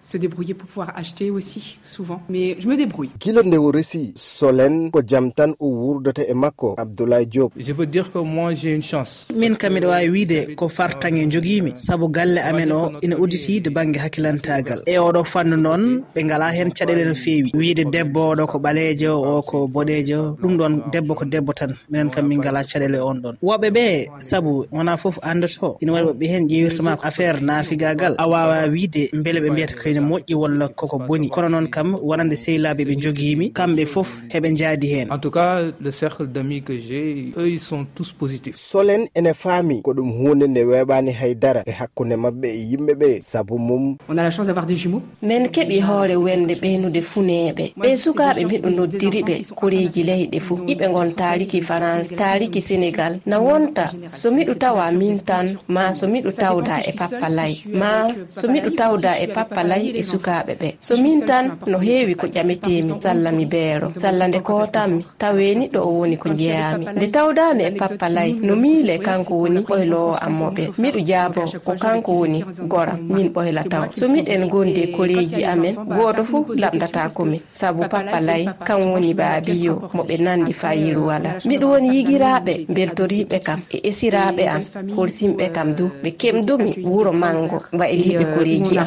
se 0.06 0.18
débrouiller 0.18 0.54
pour 0.54 0.68
pouvoir 0.68 0.92
acheter 0.96 1.30
aussi 1.30 1.78
souvent. 1.82 2.20
Mais 2.28 2.56
je 2.60 2.68
me 2.68 2.76
débrouille. 2.76 3.10
Kilande 3.18 3.54
o 3.58 3.70
resi 3.72 4.12
solen 4.14 4.90
ko 4.92 5.02
jam 5.04 5.32
tan 5.32 5.54
o 5.58 5.66
wurdata 5.66 6.22
e 6.22 6.34
makko 6.34 6.74
abdoulaye 6.78 7.26
diop? 7.26 7.52
Je 7.56 7.72
veux 7.72 7.86
dire 7.86 8.10
que 8.12 8.18
moi 8.18 8.54
j'ai 8.54 8.72
une 8.72 8.82
chance. 8.82 9.26
Min 9.34 9.54
kam 9.56 9.72
miɗa 9.74 9.88
wawi 9.88 10.08
wiide 10.08 10.54
ko 10.54 10.68
fartange 10.68 11.26
joguimi 11.32 11.72
saabu 11.74 12.08
galle 12.08 12.38
amen 12.38 12.70
o 12.72 12.92
ina 13.02 13.16
udditi 13.18 13.60
de 13.60 13.70
banggue 13.70 13.98
hakkilantagal. 13.98 14.82
E 14.86 14.96
oɗo 14.98 15.24
fannu 15.24 15.56
noon 15.56 16.04
ɓe 16.14 16.22
ngala 16.24 16.52
hen 16.52 16.70
caɗele 16.70 17.04
no 17.04 17.14
fewi 17.14 17.50
wiide 17.54 17.84
debbo 17.90 18.30
oɗo 18.34 18.46
ko 18.46 18.58
ɓalejo 18.58 19.10
o 19.10 19.42
ko 19.42 19.66
boɗejo 19.66 20.36
ɗum 20.40 20.56
ɗon 20.56 20.74
debbo 20.92 21.14
ko 21.14 21.24
debbo 21.24 21.52
tan. 21.52 21.74
Minen 21.90 22.10
kam 22.10 22.28
min 22.28 22.38
ngala 22.38 22.62
caɗele 22.62 23.00
on 23.02 23.18
ɗon. 23.24 23.34
Woɓeɓe 23.42 24.06
saabu 24.18 24.66
wona 24.70 24.96
foof 24.96 25.18
andoto 25.22 25.74
ina 25.82 25.92
waɗi 25.92 26.06
woɓɓe 26.08 26.26
hen 26.32 26.46
ƴewirtama 26.48 26.96
affaire 27.02 27.40
naafigagal 27.40 28.14
a 28.18 28.28
wawa 28.28 28.68
wiide 28.68 29.10
beele 29.12 29.40
ɓe 29.40 29.50
mbiyata 29.50 29.74
koye 29.74 29.95
ene 29.96 30.06
moƴƴi 30.06 30.34
walla 30.34 30.68
koko 30.68 30.98
boni 30.98 31.28
kono 31.28 31.48
noon 31.48 31.68
kam 31.68 31.94
wonande 31.94 32.36
sehlaaɓe 32.36 32.84
ɓe 32.84 32.94
jogiimi 33.00 33.50
kamɓe 33.52 33.86
fof 33.86 34.18
heɓe 34.32 34.50
njaadi 34.50 34.86
heen 34.86 35.08
en 35.12 35.18
tout 35.18 35.30
cas 35.30 35.62
le 35.80 35.90
cercle 35.90 36.26
d'amis 36.26 36.62
que 36.62 36.78
j'ai 36.78 37.32
eux 37.36 37.48
ils 37.48 37.60
sont 37.60 37.86
tous 37.94 38.12
positifs 38.12 38.56
solen 38.56 39.06
ene 39.14 39.32
faami 39.34 39.82
ko 39.82 39.92
ɗum 39.94 40.10
hunde 40.12 40.46
nde 40.48 40.64
weeɓaani 40.64 41.12
haydara 41.12 41.62
e 41.66 41.70
hakkunde 41.70 42.16
maɓɓe 42.16 42.46
e 42.46 42.60
yimɓe 42.70 42.94
ɓe 42.94 43.20
sabu 43.20 43.58
mum 43.58 43.96
on 44.08 44.18
a 44.18 44.22
la 44.22 44.30
chance 44.30 44.46
d'avoir 44.46 44.66
des 44.66 44.76
jumeaux 44.76 45.02
min 45.22 45.46
keɓi 45.48 45.80
hoore 45.80 46.16
wende 46.16 46.54
ɓeynude 46.54 47.00
funeeɓe 47.02 47.72
ɓe 47.76 47.96
sukaaɓe 47.96 48.44
mbiɗo 48.44 48.70
noddiriɓe 48.70 49.34
koreeji 49.54 50.02
leyɗe 50.02 50.40
fuu 50.40 50.58
iɓe 50.66 50.88
ngon 50.88 51.10
taariki 51.14 51.62
france 51.62 52.08
taariki 52.16 52.60
sénégal 52.60 53.20
na 53.26 53.38
wonta 53.38 53.90
so 54.06 54.30
miɗo 54.30 54.54
tawa 54.54 54.90
min 54.92 55.18
tan 55.20 55.56
ma 55.68 55.92
so 55.92 56.06
miɗo 56.06 56.30
tawda 56.32 56.80
e 56.88 56.92
pappalay 56.92 57.54
ma 57.72 58.08
so 58.28 58.48
miɗo 58.48 58.70
tawda 58.76 59.18
e 59.20 59.26
pappalay 59.26 59.75
sallay 59.76 59.98
e 59.98 60.02
sukaɓe 60.02 60.54
ɓe. 60.60 60.68
So 60.80 60.96
min 61.02 61.20
tan 61.26 61.58
no 61.66 61.78
heewi 61.78 62.14
ko 62.14 62.26
ƴametemi 62.26 63.00
salla 63.02 63.32
mi 63.32 63.44
beero. 63.46 63.92
Salla 64.00 64.28
nde 64.28 64.40
kootanmi 64.40 65.04
taweni 65.18 65.68
ɗo 65.68 65.78
o 65.80 65.90
woni 65.98 66.16
ko 66.16 66.28
jeyami 66.34 66.86
nde 66.96 67.06
tawdami 67.10 67.62
e 67.64 67.70
pappalay 67.70 68.32
no 68.32 68.56
miile 68.56 68.98
kanko 68.98 69.34
woni 69.34 69.60
ɓoylowo 69.60 70.14
ammoɓe 70.26 70.62
miɗo 70.78 71.00
jaabo 71.06 71.42
ko 71.64 71.72
kanko 71.82 72.12
woni 72.12 72.44
goram 72.68 72.98
min 73.08 73.28
ɓoyla 73.28 73.62
taw. 73.68 73.84
So 73.92 74.08
miɗen 74.08 74.48
gondi 74.48 74.80
e 74.82 74.86
koreji 74.96 75.44
amen. 75.44 75.74
gooto 75.96 76.22
fuu 76.22 76.44
laɓdata 76.62 77.08
komin 77.14 77.40
sabu 77.50 77.82
pappalay 77.88 78.46
kan 78.66 78.80
woni 78.90 79.14
baabiyo 79.14 79.74
moɓe 79.94 80.16
nandi 80.20 80.52
fayiru 80.52 81.06
wala 81.06 81.30
miɗo 81.48 81.66
woni 81.72 81.88
yigiraɓe 81.96 82.66
beltoriɓe 82.74 83.38
kam 83.42 83.60
e 83.72 83.78
esiraɓe 83.88 84.44
am. 84.48 84.62
Horsimɓe 84.96 85.52
kam 85.52 85.74
du 85.74 85.90
ɓe 86.02 86.10
kemdumi 86.16 86.70
wuuro 86.84 87.12
mango 87.12 87.62
wayliɓe 87.72 88.24
koreji 88.34 88.78
am 88.78 88.86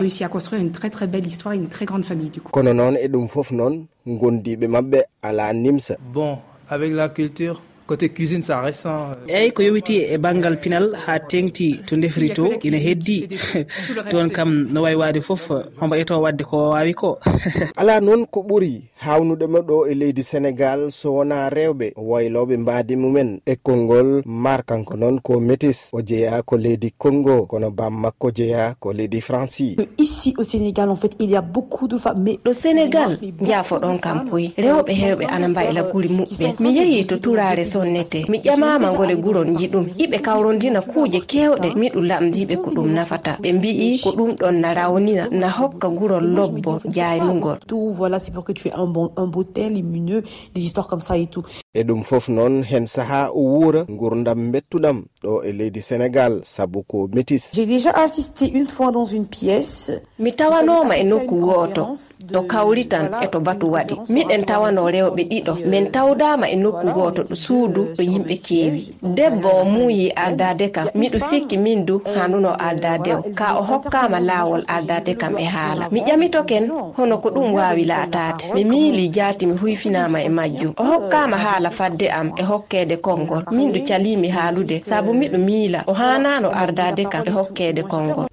très 0.80 0.90
très 0.90 1.08
belle 1.08 1.26
histoire 1.28 1.54
une 1.54 1.68
très 1.68 1.86
grande 1.86 2.06
famille 2.06 2.30
du 2.30 2.40
coup. 2.42 2.52
Kono 2.52 2.74
noon 2.74 2.96
e 2.96 3.08
ɗum 3.08 3.28
foof 3.28 3.52
noon 3.52 3.86
gondiɓe 4.08 4.68
mabɓe 4.68 5.00
ala 5.22 5.54
nimsa. 5.54 5.96
Bon 6.14 6.38
avec 6.70 6.94
la 6.94 7.10
culture 7.10 7.62
côté 7.90 8.10
cuisine 8.10 8.44
ça 8.44 8.62
récent 8.62 9.18
eyyi 9.28 9.50
euh, 9.50 9.52
ko 9.52 9.64
yowiti 9.64 9.96
e 10.14 10.18
banggal 10.22 10.58
pinal 10.62 10.86
ha 11.08 11.18
tengti 11.20 11.80
to 11.88 11.96
ndefri 11.98 12.30
to 12.38 12.46
ina 12.64 12.78
heddi. 12.78 13.28
Toon 14.12 14.30
kam 14.30 14.52
no 14.74 14.82
wawi 14.86 14.96
wade 14.96 15.22
foof 15.22 15.50
omo 15.82 15.96
eto 15.96 16.22
wadde 16.22 16.44
ko 16.44 16.70
wawi 16.70 16.94
ko. 16.94 17.18
Ala 17.80 18.00
noon 18.02 18.26
ko 18.28 18.42
ɓuuri 18.48 18.74
hawnudema 19.02 19.60
ɗo 19.60 19.88
e 19.92 19.94
leydi 19.96 20.22
sénégal 20.24 20.92
so 20.92 21.14
wona 21.16 21.50
rewɓe 21.50 21.94
wayloɓe 21.98 22.58
mbadi 22.58 22.96
mumen. 22.96 23.40
E 23.46 23.56
konngol 23.56 24.22
mar 24.26 24.62
kanko 24.66 24.94
noon 24.98 25.20
ko 25.22 25.40
métis 25.40 25.90
o 25.94 26.02
jeeya 26.02 26.42
ko 26.44 26.58
leydi 26.58 26.92
congo 26.98 27.46
kono 27.48 27.72
bam 27.72 27.94
makko 28.02 28.32
jeeya 28.32 28.76
ko 28.80 28.94
leydi 28.94 29.22
franci 29.22 29.78
ici 29.98 30.34
au 30.38 30.44
sénégal 30.44 30.90
en 30.90 30.96
fait 30.96 31.16
il 31.20 31.32
y 31.32 31.36
a 31.36 31.42
beaucoup 31.42 31.88
de 31.88 31.98
femmes 31.98 32.38
ɗo 32.46 32.54
sénégal 32.54 33.18
jaafo 33.42 33.80
ɗon 33.80 33.98
kam 34.00 34.30
poyi 34.30 34.54
rewɓe 34.58 34.94
hewɓe 34.94 35.26
ana 35.26 35.48
mbayla 35.48 35.84
guri 35.92 36.10
muɓɓe. 36.10 36.56
mi 36.60 36.70
yeehi 36.78 37.06
to 37.08 37.18
turare 37.18 37.66
so 37.66 37.79
sonnete. 37.80 38.26
Mi 38.30 38.40
ƴamama 38.40 38.94
gure 38.94 39.16
guron 39.16 39.56
yiɗum 39.58 39.86
iɓe 39.98 40.18
kawrondina 40.22 40.82
kuuje 40.82 41.20
kewɗe. 41.32 41.76
Miɗu 41.76 42.02
lamdiɓe 42.02 42.56
ko 42.64 42.70
ɗum 42.72 42.88
nafata. 42.94 43.38
Ɓe 43.42 43.54
mbi'i 43.54 44.00
ko 44.04 44.12
ɗum 44.12 44.32
ɗon 44.36 44.52
na 44.62 44.74
rawnina 44.74 45.28
na 45.32 45.50
hokka 45.50 45.90
gurol 45.90 46.26
lobbo 46.26 46.80
jaynugol 46.90 47.60
tout 47.68 47.92
voilà 47.94 48.20
c'est 48.20 48.32
pour 48.34 48.44
que 48.44 48.52
tu 48.52 48.68
aies 48.68 48.74
un 48.74 48.86
bon 48.88 49.12
un 49.18 49.28
beau 49.28 49.44
teint 49.44 49.70
lumineux 49.70 50.24
des 50.54 50.62
histoires 50.62 50.88
comme 50.88 51.00
ça 51.00 51.18
et 51.18 51.28
tout. 51.28 51.44
e 51.72 51.84
ɗum 51.84 52.02
fof 52.04 52.30
noon 52.30 52.64
hen 52.64 52.88
saaha 52.88 53.30
o 53.32 53.42
wuura 53.42 53.84
gurdam 53.90 54.52
bettuɗam 54.52 55.04
ɗo 55.24 55.44
e 55.46 55.52
leydi 55.54 55.82
sénégal 55.82 56.40
saabu 56.44 56.82
ko 56.84 57.08
métis. 57.14 57.52
J'ai 57.54 57.68
déjà 57.68 57.92
assisté 57.92 58.50
une 58.52 58.68
fois 58.68 58.92
dans 58.92 59.06
une 59.06 59.28
pièce. 59.28 59.92
Mi 60.18 60.34
tawanoma 60.34 60.98
e 60.98 61.04
nokku 61.04 61.36
woto 61.36 61.84
ɗo 62.26 62.42
kawri 62.48 62.88
tan 62.88 63.12
e 63.22 63.28
to 63.28 63.40
batu 63.40 63.68
waɗi. 63.72 63.96
miɗen 64.10 64.46
tawano 64.46 64.90
rewɓe 64.90 65.24
ɗiɗo. 65.30 65.54
min 65.70 65.92
tawdama 65.92 66.50
e 66.50 66.56
nokku 66.56 66.88
goto 66.92 67.22
ɗo 67.22 67.36
suudu 67.36 67.82
ɗo 67.96 68.02
yimɓe 68.04 68.36
keewi. 68.46 68.96
debbo 69.04 69.50
o 69.62 69.66
muuyi 69.66 70.12
ardade 70.16 70.72
kam 70.72 70.88
miɗo 70.96 71.20
sikki 71.30 71.58
min 71.58 71.86
du 71.86 72.02
hanuno 72.16 72.50
ardade 72.58 73.14
o 73.14 73.22
ka 73.36 73.60
o 73.60 73.64
hokkama 73.64 74.20
laawol 74.20 74.64
ardade 74.68 75.16
kam 75.16 75.38
e 75.38 75.46
haala. 75.46 75.88
mi 75.92 76.02
ƴamitoken 76.02 76.66
hono 76.98 77.18
ko 77.22 77.30
ɗum 77.30 77.54
wawi 77.54 77.86
laatade 77.86 78.54
mi 78.56 78.64
miili 78.64 79.10
jaati 79.10 79.46
mi 79.46 79.54
huyfinama 79.54 80.24
e 80.24 80.30
majjum. 80.30 80.74
O 80.78 80.84
hokkama 80.84 81.38
haala 81.38 81.59
haala 81.60 81.70
fadde 81.76 82.08
am 82.12 82.32
e 82.38 82.44
hokkeede 82.44 82.98
konngol. 82.98 83.44
Min 83.52 83.72
ɗo 83.72 83.88
calimi 83.88 84.30
haalude 84.30 84.82
sabu 84.82 85.14
miɗo 85.14 85.38
miila. 85.38 85.84
O 85.88 85.94
hanano 85.94 86.50
ardade 86.52 87.04
kam 87.12 87.24
e 87.28 87.32
hokkeede 87.32 87.84
konngol. 87.84 88.28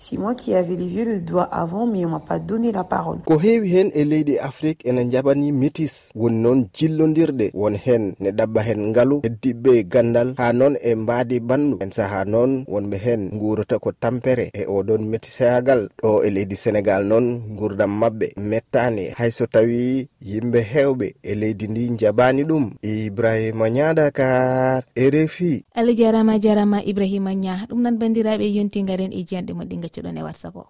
Ko 3.24 3.38
heewi 3.38 3.68
heen 3.68 3.90
e 3.94 4.04
leydi 4.04 4.38
afrique 4.38 4.88
ene 4.88 5.04
jaɓani 5.10 5.52
métis. 5.52 6.10
Woni 6.14 6.36
noon 6.42 6.66
jillodirɗe 6.74 7.50
won 7.54 7.74
heen 7.76 8.14
ne 8.20 8.30
ɗabba 8.30 8.62
heen 8.62 8.80
ngalu 8.90 9.20
heddiɓe 9.24 9.82
gandal. 9.88 10.34
Haa 10.36 10.52
noon 10.52 10.76
e 10.82 10.94
mbaadi 10.94 11.40
bandu 11.40 11.78
en 11.80 11.90
sahaa 11.90 12.24
noon 12.24 12.64
wonɓe 12.68 12.96
heen 13.04 13.30
nguurata 13.34 13.78
ko 13.78 13.92
tampere 13.92 14.50
e 14.54 14.64
oɗon 14.66 15.02
metisayagal 15.08 15.88
ɗo 16.02 16.22
e 16.24 16.30
leydi 16.30 16.56
sénégal 16.56 17.04
noon 17.04 17.40
gurdam 17.58 17.90
maɓɓe. 18.00 18.32
Mettani 18.36 19.10
hayso 19.18 19.46
tawi 19.46 20.08
yimɓe 20.22 20.60
heewɓe 20.72 21.14
e 21.22 21.34
leydi 21.34 21.68
ndi 21.68 21.90
jaɓani 21.98 22.44
ɗum. 22.44 22.70
ibrahima 23.16 23.72
nya 23.72 23.96
dakar 23.96 24.84
rfi 24.92 25.64
allah 25.72 25.96
jarama 25.96 26.36
jarama 26.36 26.84
ibrahima 26.84 27.32
nya. 27.32 27.64
Ɗum 27.64 27.80
nan 27.80 27.96
bandiraɓe 27.96 28.44
yonti 28.44 28.84
garen 28.84 29.08
e 29.08 29.24
jiyanɗe 29.24 29.56
mon 29.56 29.64
ɗi 29.64 29.76
gaccuɗon 29.80 30.20
e 30.20 30.22
whatsapp 30.22 30.52
o. 30.56 30.64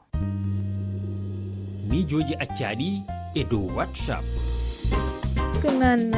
Mijoji 1.91 2.39
accaɗi 2.39 3.03
e 3.35 3.43
dow 3.51 3.67
whatsapp. 3.75 4.23
Ko 5.59 5.75
noon 5.75 6.15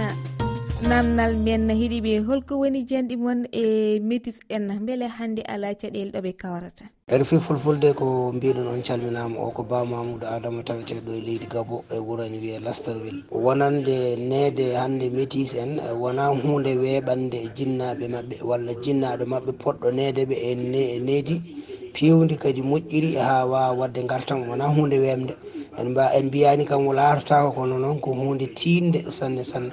namdal 0.82 1.34
men 1.36 1.66
hiɗiɓe 1.68 2.22
holko 2.26 2.54
woni 2.62 2.84
janɗi 2.86 3.16
moon 3.16 3.46
e 3.52 3.98
métis 4.00 4.38
en. 4.48 4.78
Beele 4.86 5.08
hannde 5.08 5.42
ala 5.42 5.74
caɗele 5.74 6.12
ɗoɓe 6.12 6.32
kawrata 6.36 6.84
rfi 7.10 7.34
er 7.34 7.40
fulfulde 7.40 7.94
ko 7.96 8.32
mbiɗon 8.32 8.68
on 8.68 8.82
calminama 8.82 9.40
o 9.40 9.50
ko 9.50 9.62
ba 9.64 9.84
mamoudou 9.84 10.28
adama 10.28 10.62
taweteɗo 10.62 11.10
e 11.18 11.20
leydi 11.20 11.46
gabo 11.50 11.84
e 11.90 11.98
wuuro 11.98 12.22
wiye 12.30 12.60
lasterville. 12.60 13.24
Wonande 13.30 14.16
neede 14.16 14.74
hannde 14.78 15.10
métis 15.10 15.54
en 15.54 15.80
wona 15.98 16.28
hunde 16.28 16.76
weɓande 16.78 17.50
jinnaɓe 17.56 18.08
mabɓe 18.08 18.36
walla 18.44 18.72
jinnaɗo 18.82 19.26
mabɓe 19.26 19.52
poɗɗo 19.58 19.90
needeɓe 19.90 20.34
e 20.34 20.54
needi 21.00 21.40
pewdi 21.92 22.36
kadi 22.38 22.62
moƴƴiri 22.62 23.16
e 23.16 23.18
ha 23.18 23.44
wawa 23.46 23.74
wadde 23.74 24.06
gartam 24.06 24.48
wona 24.48 24.66
hunde 24.70 24.98
wemde 25.00 25.34
en 25.78 25.88
mba 25.90 26.12
en 26.14 26.26
mbiyani 26.26 26.64
kam 26.64 26.86
o 26.86 26.92
laarotako 26.92 27.52
kono 27.52 27.78
noon 27.78 28.00
ko 28.00 28.12
hunde 28.14 28.46
tinde 28.54 29.10
sanne 29.10 29.42
sanne. 29.44 29.72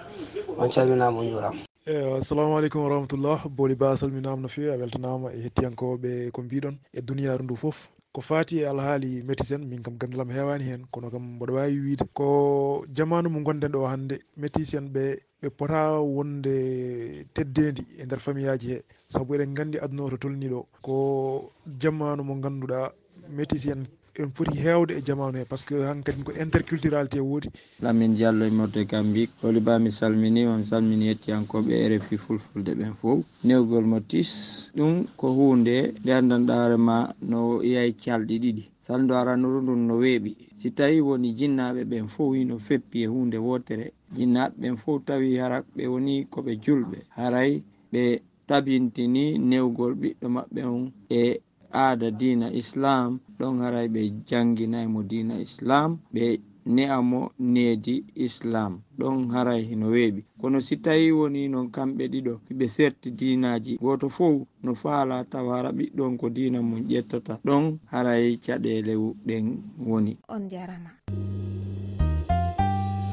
on 0.57 0.69
calminama 0.69 1.19
on 1.19 1.29
juurama. 1.29 1.59
Eyi 1.85 2.17
assalamu 2.17 2.57
aleykum 2.57 2.83
wa 2.83 2.89
rahmatullah. 2.89 3.47
Booli 3.49 3.75
ba 3.75 3.97
salminama 3.97 4.41
no 4.41 4.47
fewi 4.47 4.69
a 4.73 4.77
weltanama 4.77 5.31
e 5.33 5.41
hettiyankoɓe 5.43 6.31
ko 6.31 6.41
mbiɗon 6.41 6.77
e 6.93 7.01
duniyaru 7.01 7.43
ndu 7.43 7.55
foof 7.55 7.89
ko 8.13 8.21
fati 8.21 8.59
e 8.61 8.65
alhaali 8.67 9.23
méticien 9.23 9.65
min 9.67 9.83
kam 9.83 9.97
gandalam 9.97 10.29
hewani 10.31 10.63
hen 10.63 10.85
kono 10.91 11.09
kam 11.11 11.35
mboɗo 11.35 11.53
wawi 11.53 11.79
wiide. 11.79 12.05
Ko 12.13 12.85
jamanu 12.93 13.29
mo 13.29 13.39
gonɗen 13.41 13.71
ɗo 13.71 13.85
hannde 13.87 14.19
méticien 14.37 14.87
ɓe 14.93 15.19
ɓe 15.41 15.49
pota 15.49 15.99
wonde 15.99 17.25
teddedi 17.33 17.85
e 17.99 18.05
nder 18.05 18.19
famille 18.19 18.49
aji 18.49 18.67
he. 18.71 18.83
Saabu 19.09 19.35
eɗen 19.35 19.53
gandi 19.53 19.77
aduna 19.79 20.03
o 20.03 20.09
to 20.09 20.17
tolni 20.17 20.47
ɗo. 20.49 20.65
Ko 20.81 21.51
jamanu 21.79 22.23
mo 22.23 22.35
ganduɗa 22.35 22.93
méticien 23.29 23.85
en 24.19 24.29
poti 24.31 24.57
hewde 24.57 24.91
e 24.97 25.01
jamanu 25.05 25.37
he 25.39 25.45
par 25.45 25.57
ce 25.59 25.65
que 25.65 25.75
han 25.83 26.01
kadi 26.03 26.23
ko 26.23 26.31
interculturalité 26.31 27.19
woodi. 27.19 27.49
Lamin 27.81 28.13
diallo 28.15 28.45
e 28.45 28.49
morde 28.49 28.85
gambik 28.85 29.29
holi 29.41 29.59
ba 29.59 29.77
mi 29.79 29.91
salminima 29.91 30.57
mi 30.57 30.65
salmini 30.65 31.05
yettiyankoɓe 31.07 31.73
e 31.83 31.97
rfi 31.97 32.17
fulfulde 32.17 32.71
ɓen 32.79 32.93
fof. 32.93 33.19
Newgol 33.43 33.85
mo 33.85 33.99
tis 33.99 34.71
ɗum 34.75 35.05
ko 35.17 35.27
hunde 35.37 35.93
nde 36.01 36.11
andanɗare 36.13 36.77
ma 36.77 36.97
no 37.21 37.61
yahi 37.63 37.93
calɗi 37.93 38.39
ɗiɗi. 38.43 38.63
Saldo 38.79 39.15
aranuru 39.15 39.61
ndun 39.61 39.87
no 39.87 39.95
weeɓi. 39.97 40.31
Si 40.59 40.71
tawi 40.71 41.01
woni 41.01 41.33
jinnaɓe 41.35 41.83
ɓen 41.83 42.07
fof 42.07 42.29
wino 42.31 42.57
feppi 42.59 43.03
e 43.03 43.07
hunde 43.07 43.37
wotere 43.37 43.91
jinnaɓe 44.15 44.53
ɓen 44.61 44.77
fof 44.77 45.03
tawi 45.05 45.37
hara 45.37 45.61
ɓe 45.75 45.83
woni 45.87 46.25
koɓe 46.33 46.51
julɓe. 46.63 46.97
Haray 47.17 47.61
ɓe 47.91 48.21
tabintini 48.47 49.37
newgol 49.39 49.93
ɓiɗɗo 50.01 50.27
maɓɓe 50.35 50.61
on 50.63 50.91
e 51.09 51.41
aada 51.71 52.11
dina 52.11 52.47
islam 52.53 53.19
ɗon 53.39 53.59
haray 53.63 53.87
ɓe 53.87 54.01
janginay 54.29 54.87
mo 54.87 55.01
dina 55.03 55.35
islam 55.39 55.97
ɓe 56.13 56.39
ne'a 56.65 57.01
mo 57.01 57.29
needi 57.39 57.95
islam 58.15 58.81
ɗon 58.99 59.29
haray 59.33 59.75
no 59.75 59.87
weeɓi. 59.93 60.21
Kono 60.41 60.57
si 60.61 60.75
tawi 60.77 61.11
woni 61.11 61.47
noon 61.47 61.67
kamɓe 61.71 62.03
ɗiɗo 62.13 62.33
ɓe 62.57 62.65
serti 62.75 63.09
dinaji 63.11 63.77
goto 63.81 64.09
fof 64.09 64.41
no 64.63 64.71
faala 64.75 65.23
taw 65.31 65.45
hara 65.53 65.69
ɓiɗɗon 65.77 66.17
ko 66.19 66.29
dina 66.29 66.59
mum 66.61 66.81
ƴettata 66.89 67.33
ɗon 67.45 67.77
haray 67.91 68.37
caɗele 68.45 68.93
ɗen 69.27 69.45
woni. 69.87 70.17
On 70.27 70.49
jarama. 70.49 70.89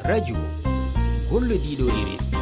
Radio 0.04 0.36
gollodiɗo 1.30 1.86
irin 2.00 2.41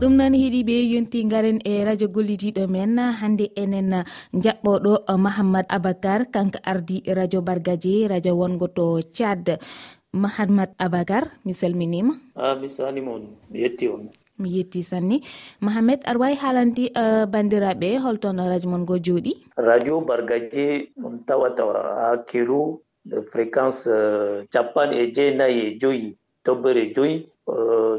ɗum 0.00 0.12
noon 0.12 0.34
heeɗiɓe 0.36 0.74
yonti 0.92 1.24
garen 1.24 1.58
e 1.64 1.80
radio 1.84 2.08
gollidiɗo 2.14 2.62
men 2.68 2.98
hande 3.20 3.46
enen 3.62 4.04
jaɓɓoɗo 4.44 4.92
eh, 5.08 5.16
mahammad 5.24 5.64
abacar 5.76 6.20
kanko 6.34 6.58
ardi 6.70 6.96
radio 7.18 7.40
bargadie 7.40 8.04
radio 8.12 8.32
wongo 8.36 8.66
to 8.76 9.00
thiad 9.14 9.56
mahamad 10.12 10.70
abacar 10.84 11.24
mi 11.46 11.52
salminima 11.60 12.12
a 12.36 12.52
ah, 12.52 12.54
mi 12.60 12.68
salima 12.68 13.12
mi 13.50 13.56
yetti 13.64 13.88
on. 13.88 14.10
Mi 14.38 14.48
yetti 14.56 14.82
sanni. 14.84 15.22
Mahamed 15.64 16.00
aɗa 16.04 16.20
wawi 16.20 16.36
haalandi 16.42 16.84
uh, 16.92 17.00
eh, 17.00 17.24
bandiraɓe 17.32 17.96
holton 18.04 18.36
radio 18.36 18.68
mon 18.70 18.84
go 18.84 18.98
jooɗi? 19.00 19.32
Radio 19.56 20.00
bargadie 20.04 20.92
ɗum 21.00 21.24
tawata 21.26 21.62
ha 21.72 22.20
kilo 22.28 22.82
fréquence 23.32 23.88
uh, 23.88 24.92
e 24.92 25.12
jeenayi 25.16 25.60
e 25.72 25.78
joyi 25.80 26.16
tobbere 26.44 26.92
joyi 26.94 27.24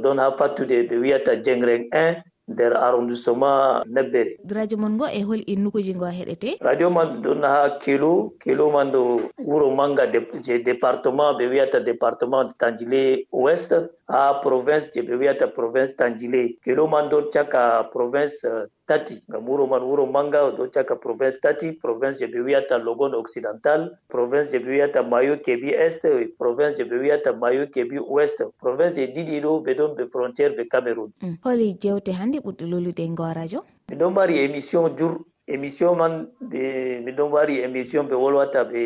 ɗon 0.03 0.17
ha 0.19 0.27
fattude 0.37 0.87
ɓe 0.89 0.95
wiyata 1.03 1.31
jengreng 1.45 1.85
1 1.91 2.23
nder 2.47 2.71
arrondissement 2.79 3.83
nebbere 3.95 4.31
radio 4.55 4.77
mon 4.81 4.93
ngo 4.95 5.07
e 5.11 5.21
hol 5.27 5.41
innukuji 5.53 5.91
ngo 5.95 6.07
heɗete? 6.17 6.49
Radio 6.69 6.89
man 6.89 7.07
ɗon 7.23 7.41
ha 7.43 7.77
kilo 7.83 8.11
kilo 8.43 8.65
man 8.71 8.87
ɗo 8.93 9.01
wuro 9.49 9.67
manga 9.75 10.03
je 10.45 10.53
département 10.69 11.31
ɓe 11.37 11.43
wiyata 11.51 11.79
département 11.89 12.43
de 12.47 12.53
tandile 12.61 13.27
ouest 13.31 13.71
ha 14.07 14.39
province 14.43 14.85
je 14.93 15.01
ɓe 15.07 15.13
wiyata 15.19 15.47
province 15.57 15.91
tandile 15.99 16.41
kilo 16.63 16.87
man 16.87 17.09
ɗon 17.11 17.25
caka 17.33 17.83
province 17.93 18.45
euh, 18.47 18.65
tati. 18.87 19.23
Ngam 19.29 19.45
wuro 19.49 19.67
man 19.67 19.83
wuro 19.83 20.05
manga 20.05 20.39
ɗo 20.57 20.71
caka 20.73 20.95
province 20.95 21.39
tati. 21.41 21.71
Province 21.71 22.19
je 22.19 22.27
ɓe 22.27 22.39
wiyata 22.45 22.77
logon 22.77 23.13
occidental 23.13 23.81
province 24.07 24.51
je 24.51 24.59
ɓe 24.59 24.69
wiyata 24.69 25.03
mayo 25.03 25.37
kebi 25.45 25.69
est 25.85 26.01
province 26.39 26.77
je 26.77 26.83
ɓe 26.83 26.95
wiyata 27.01 27.33
mayo 27.33 27.67
kebi 27.67 27.97
ouest. 27.99 28.43
Province 28.59 28.95
je 28.95 29.05
ɗiɗi 29.13 29.41
ɗo 29.43 29.51
ɓe 29.65 29.71
ɗon 29.77 29.91
ɓe 29.97 30.03
frontiére 30.11 30.55
ɓe 30.57 30.63
cameron 30.71 31.11
holi 31.43 31.73
mm. 31.73 31.77
jewte 31.81 32.11
hannde 32.19 32.37
ɓurɗo 32.45 32.65
lolude 32.71 33.03
gorajo 33.17 33.59
miɗon 33.89 34.13
mari 34.13 34.35
émission 34.45 34.83
jur 34.97 35.13
émission 35.47 35.95
man 35.95 36.13
ɓe 36.51 36.61
miɗon 37.05 37.29
mari 37.35 37.55
émission 37.67 38.03
ɓe 38.09 38.15
wolwata 38.23 38.59
ɓe 38.71 38.81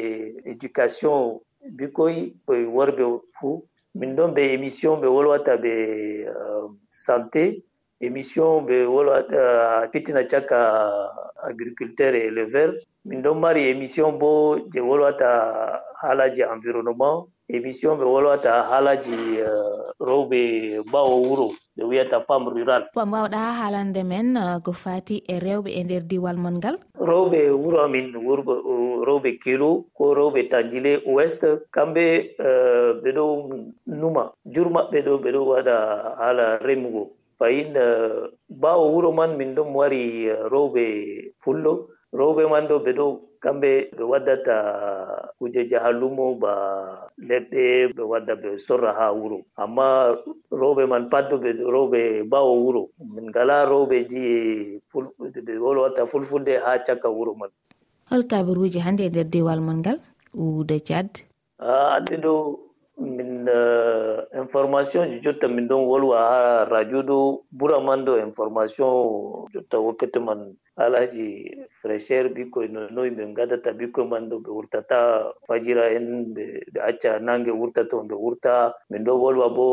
éducation 0.52 1.42
bikoy 1.78 2.16
koye 2.46 2.66
worɓe 2.76 3.04
fuu 3.40 3.64
min 4.00 4.16
ɗon 4.16 4.30
ɓe 4.36 4.42
émission 4.56 4.94
ɓe 5.02 5.08
wolwata 5.16 5.54
ɓe 5.64 5.72
euh, 6.28 6.68
santé. 6.90 7.64
émission 8.02 8.62
ɓe 8.66 8.86
wolwata 8.86 9.36
euh, 9.36 9.88
fitina 9.92 10.24
caka 10.24 10.60
agriculteur 11.44 12.14
et 12.16 12.26
éleveur. 12.28 12.74
Min 13.06 13.22
ɗon 13.22 13.36
mari 13.40 13.68
émission 13.70 14.12
bo 14.12 14.58
je 14.74 14.80
wolwata 14.80 15.82
haalaji 16.02 16.44
environnement. 16.44 17.28
Émission 17.50 17.96
ɓe 17.98 18.04
wolwata 18.06 18.64
haalaji 18.64 19.42
euh, 19.42 19.94
rewɓe 20.00 20.82
ɓawo 20.92 21.16
wuro 21.28 21.48
ɓe 21.78 21.84
wiyata 21.90 22.22
femme 22.28 22.50
rural. 22.50 22.84
Mbawɗa 22.96 23.38
haalande 23.60 24.04
men 24.04 24.36
euh, 24.38 24.60
ko 24.66 24.72
fati 24.74 25.22
e 25.28 25.38
rewɓe 25.40 25.70
e 25.70 25.84
nder 25.84 26.02
diwal 26.02 26.38
mon 26.38 26.58
ngal? 26.58 26.78
Rewɓe 27.00 27.50
wuro 27.54 27.82
amin 27.86 28.16
wurɓe 28.18 28.54
rewɓe 29.08 29.38
kilo 29.44 29.86
ko 29.94 30.14
rewɓe 30.16 30.50
tandile 30.50 31.02
ouest. 31.06 31.46
Kamɓe 31.72 32.34
ɓeɗo 33.04 33.24
numa 33.86 34.32
jur 34.46 34.70
maɓɓe 34.70 34.98
ɗo 35.06 35.14
ɓeɗo 35.24 35.40
waɗa 35.52 35.76
haala 36.20 36.58
remugo. 36.66 37.12
fayin 37.42 37.74
ɓawo 38.62 38.86
wuro 38.94 39.10
man 39.12 39.34
min 39.38 39.56
ɗon 39.58 39.74
wari 39.74 40.30
eh, 40.30 40.38
rewɓe 40.54 40.84
fullo. 41.42 41.74
Rewɓe 42.20 42.44
man 42.52 42.68
ɗo 42.70 42.76
ɓe 42.86 42.92
ɗo 43.00 43.06
kamɓe 43.44 43.70
ɓe 43.98 44.04
waddata 44.12 44.56
eh, 44.62 45.26
kujeji 45.42 45.76
ha 45.84 45.90
lumo 46.00 46.26
ba 46.42 46.54
leɗɗe 47.28 47.64
ɓe 47.98 48.04
wadda 48.12 48.34
ɓe 48.42 48.50
sorra 48.66 48.92
ha 49.00 49.06
wuro. 49.20 49.38
Amma 49.64 49.88
rewɓe 50.62 50.84
man 50.92 51.10
pat 51.12 51.26
ɗo 51.34 51.38
ɓe 51.44 51.50
rewɓe 51.74 52.00
ɓawo 52.32 52.52
wuro. 52.64 52.82
Min 53.14 53.26
ngala 53.34 53.56
rewɓe 53.72 53.98
ji 54.10 54.22
e 54.22 55.42
ɓe 55.46 55.54
wolwatta 55.64 56.06
fulfulde 56.12 56.54
ha 56.64 56.72
cakka 56.86 57.10
wuro 57.10 57.34
man. 57.40 57.50
Hol 58.12 58.24
kabaruji 58.30 58.80
hannde 58.86 59.04
e 59.06 59.10
nder 59.10 59.26
dewal 59.34 59.60
mon 59.66 59.78
ngal 59.82 59.98
wuuda 60.38 60.78
diad 60.86 61.10
ah, 61.60 61.98
hande 61.98 62.16
ɗo 62.24 62.34
min 63.02 63.48
eh, 63.50 64.18
information 64.38 65.10
ji 65.12 65.20
jotta 65.26 65.48
min 65.50 65.68
ɗon 65.68 65.86
wolwa 65.90 66.18
ha 66.30 66.66
radio 66.70 67.02
ɗo 67.02 67.18
ɓuraman 67.58 68.06
ɗo 68.06 68.14
information 68.22 68.92
jotta 69.54 69.78
wakkati 69.80 70.20
man 70.20 70.54
alaji 70.78 71.26
fraîcheur 71.82 72.26
ɓikkoye 72.36 72.68
nonoyi 72.70 73.10
ɓe 73.18 73.24
gadata 73.36 73.72
ɓikkoye 73.74 74.08
man 74.10 74.30
ɗo 74.30 74.36
ɓe 74.44 74.50
wurtata 74.58 74.98
fajira 75.48 75.84
en 75.96 76.34
ɓe 76.36 76.44
acca 76.90 77.20
nange 77.20 77.52
wurta 77.52 77.82
toon 77.90 78.08
ɓe 78.08 78.16
wurta. 78.16 78.74
Min 78.90 79.04
ɗo 79.04 79.14
wolwa 79.22 79.50
bo 79.56 79.66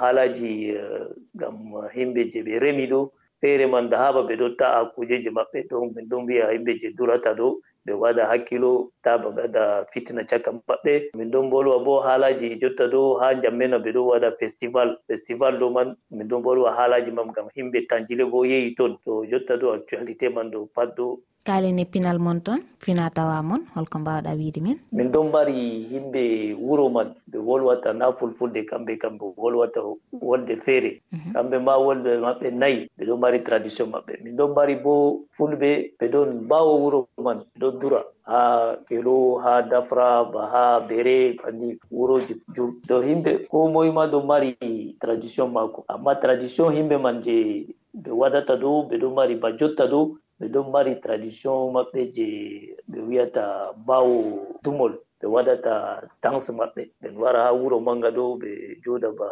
haalaji 0.00 0.76
eh, 0.76 1.08
gam 1.34 1.56
himɓe 1.94 2.30
je 2.30 2.42
ɓe 2.42 2.58
remi 2.60 2.86
ɗo. 2.86 3.10
Feere 3.40 3.66
man 3.66 3.88
da 3.90 3.98
haɓa 3.98 4.22
ɓe 4.28 4.34
ɗo 4.36 4.48
ta'a 4.58 4.92
kujeji 4.94 5.30
maɓɓe 5.30 5.58
ɗo 5.68 5.76
min 5.94 6.08
ɗon 6.08 6.22
mbiya 6.24 6.52
himɓe 6.52 6.72
je 6.80 6.88
durata 6.96 7.32
ɗo. 7.34 7.60
ɓe 7.86 7.92
waɗa 7.92 8.24
hakkilo 8.30 8.90
ta 9.02 9.18
ɓe 9.18 9.28
gaɗa 9.36 9.84
fitina 9.92 10.24
caka 10.26 10.50
maɓɓe. 10.52 11.10
Min 11.16 11.30
ɗon 11.30 11.50
bolwa 11.50 11.78
bo 11.84 12.00
haalaji 12.00 12.58
jotta 12.60 12.84
ɗo 12.92 13.18
ha 13.20 13.34
jammena 13.42 13.78
ɓe 13.78 13.92
ɗo 13.92 14.02
waɗa 14.10 14.30
festival. 14.38 14.96
Festival 15.08 15.58
ɗo 15.60 15.70
man 15.72 15.96
min 16.10 16.28
ɗon 16.28 16.42
bolwa 16.42 16.72
haalaji 16.76 17.10
mam 17.10 17.32
gam 17.32 17.48
himɓe 17.56 17.86
tanjile 17.88 18.24
bo 18.30 18.44
yehi 18.44 18.74
toon 18.76 18.96
to 19.04 19.24
jotta 19.30 19.56
ɗo 19.56 19.74
actualité 19.76 20.28
man 20.34 20.50
ɗo 20.50 20.68
pat 20.74 20.96
ɗo 20.96 21.18
kaalen 21.44 21.76
pinal 21.92 22.16
mon 22.18 22.40
toon 22.40 22.60
fina 22.80 23.10
tawa 23.12 23.42
mon 23.44 23.62
holko 23.76 23.98
mbawɗa 24.00 24.32
wiide 24.38 24.60
men 24.64 24.78
min 24.96 25.08
ɗon 25.12 25.28
mbari 25.28 25.56
yimɓe 25.92 26.22
wuro 26.56 26.88
man 26.88 27.08
ɓe 27.30 27.38
wolwata 27.38 27.92
na 27.92 28.12
fulfulde 28.18 28.60
kamɓe 28.70 28.96
kamɓe 29.02 29.24
wolwata 29.36 29.80
wolde 30.22 30.56
feere. 30.64 31.00
Mhm. 31.12 31.32
Kamɓe 31.34 31.56
ma 31.66 31.74
wolde 31.84 32.10
maɓɓe 32.24 32.48
nayi 32.60 32.88
ɓe 32.96 33.02
ɗon 33.06 33.18
mbari 33.18 33.38
tradition 33.44 33.88
maɓɓe. 33.92 34.12
Min 34.24 34.36
ɗon 34.36 34.50
mbari 34.52 34.74
bo 34.84 34.92
fulɓe 35.36 35.70
ɓe 36.00 36.06
ɗon 36.12 36.28
mbawo 36.48 36.72
wuro 36.82 36.98
man 37.24 37.38
ɓe 37.38 37.58
ɗon 37.60 37.78
dura. 37.80 38.00
Ha 38.24 38.40
kelo 38.88 39.36
ha 39.44 39.62
dafra 39.62 40.24
ba 40.32 40.40
ha 40.52 40.80
bere 40.88 41.36
banni 41.42 41.76
wuroji 41.92 42.34
jur 42.56 42.70
to 42.88 43.00
himɓe 43.04 43.48
ko 43.50 43.68
moye 43.68 43.90
ma 43.92 44.06
ɗon 44.06 44.24
mari 44.26 44.56
tradition 45.00 45.52
maako. 45.52 45.84
Amma 45.88 46.14
tradition 46.16 46.72
himɓe 46.72 46.96
man 47.02 47.20
je 47.22 47.66
ɓe 47.94 48.10
waɗata 48.10 48.56
ɗo 48.56 48.88
ɓe 48.88 48.96
ɗon 49.00 49.12
mari 49.14 49.34
ba 49.36 49.52
jotta 49.58 49.84
ɗo 49.86 50.16
ɓe 50.38 50.46
ɗon 50.52 50.70
mari 50.72 50.92
tradition 51.02 51.72
maɓɓe 51.74 52.00
je 52.14 52.26
ɓe 52.90 52.98
wiyata 53.08 53.42
bawo 53.86 54.14
dumol 54.62 54.92
ɓe 55.20 55.26
waɗata 55.34 55.72
danse 56.22 56.50
maɓɓe. 56.58 56.82
Ɓen 57.00 57.14
wara 57.22 57.40
ha 57.44 57.52
wuro 57.52 57.80
manga 57.80 58.10
ɗo 58.16 58.24
ɓe 58.40 58.50
joɗa 58.84 59.08
ba 59.18 59.26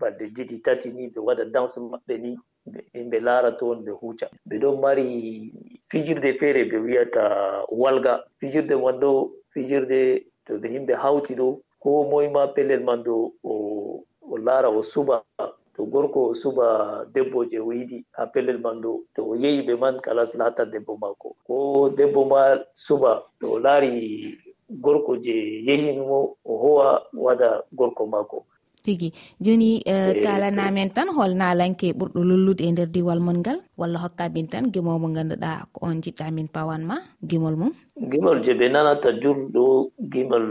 balɗe 0.00 0.24
ɗiɗi 0.34 0.56
tati 0.64 0.88
ni 0.92 1.08
ɓe 1.12 1.20
waɗa 1.26 1.44
danse 1.54 1.78
maɓɓe 1.80 2.14
ni 2.22 2.30
ɓe 3.10 3.18
laara 3.26 3.50
toon 3.58 3.78
ɓe 3.84 3.92
huuca 4.00 4.26
ɓe 4.48 4.54
ɗon 4.62 4.80
mari 4.80 5.06
fijirde 5.90 6.38
feere 6.38 6.64
ɓe 6.70 6.76
wiyata 6.84 7.22
walga. 7.70 8.12
Fijirde 8.40 8.74
man 8.82 8.96
ɗo 9.00 9.10
fijirde 9.52 10.24
to 10.46 10.52
ɓe 10.60 10.68
himɓe 10.74 10.94
hawti 11.02 11.34
ɗo 11.34 11.60
ko 11.82 12.04
moye 12.10 12.28
ma 12.30 12.46
pellel 12.54 12.82
man 12.84 13.02
ɗo 13.04 13.32
o 14.30 14.36
laara 14.46 14.68
o 14.70 14.82
suɓa. 14.82 15.22
gorko 15.96 16.20
o 16.30 16.34
suɓa 16.42 16.66
debbo 17.14 17.38
je 17.50 17.58
o 17.60 17.70
yiɗi 17.72 17.98
ha 18.16 18.22
pellel 18.32 18.58
man 18.64 18.76
ɗo 18.84 18.90
to 19.14 19.20
o 19.30 19.34
yehi 19.42 19.60
ɓe 19.66 19.74
man 19.82 19.96
kalas 20.04 20.30
laata 20.38 20.62
debbo 20.72 20.92
maako. 21.02 21.28
Ko 21.46 21.54
debbo 21.98 22.20
ma 22.32 22.40
suɓa 22.84 23.12
to 23.40 23.46
o 23.54 23.58
laari 23.64 23.92
gorko 24.84 25.12
je 25.24 25.36
yehimimo 25.66 26.18
o 26.44 26.52
howa 26.62 26.88
waɗa 27.24 27.48
gorko 27.78 28.02
maako. 28.12 28.38
tigi. 28.86 29.10
Joni 29.42 29.82
eh, 29.82 29.90
eh, 29.90 30.10
eh, 30.14 30.22
kalanamen 30.22 30.90
tan 30.94 31.08
hol 31.16 31.32
nalanke 31.40 31.88
ɓurɗo 31.98 32.20
lollude 32.28 32.62
e 32.62 32.70
nder 32.72 32.88
diwal 32.94 33.20
mon 33.26 33.38
ngal 33.42 33.58
walla 33.80 33.98
hokkamin 34.04 34.46
tan 34.52 34.64
gimol 34.72 34.98
mo 35.02 35.08
ganduɗa 35.16 35.50
ko 35.74 35.78
on 35.90 35.98
jiɗɗamin 36.04 36.48
pawan 36.54 36.82
ma 36.88 36.96
guimol 37.28 37.56
mum? 37.60 37.72
Gimol 38.10 38.38
je 38.44 38.52
ɓe 38.58 38.66
nanata 38.74 39.08
jurɗo 39.22 39.64
gimol 40.12 40.46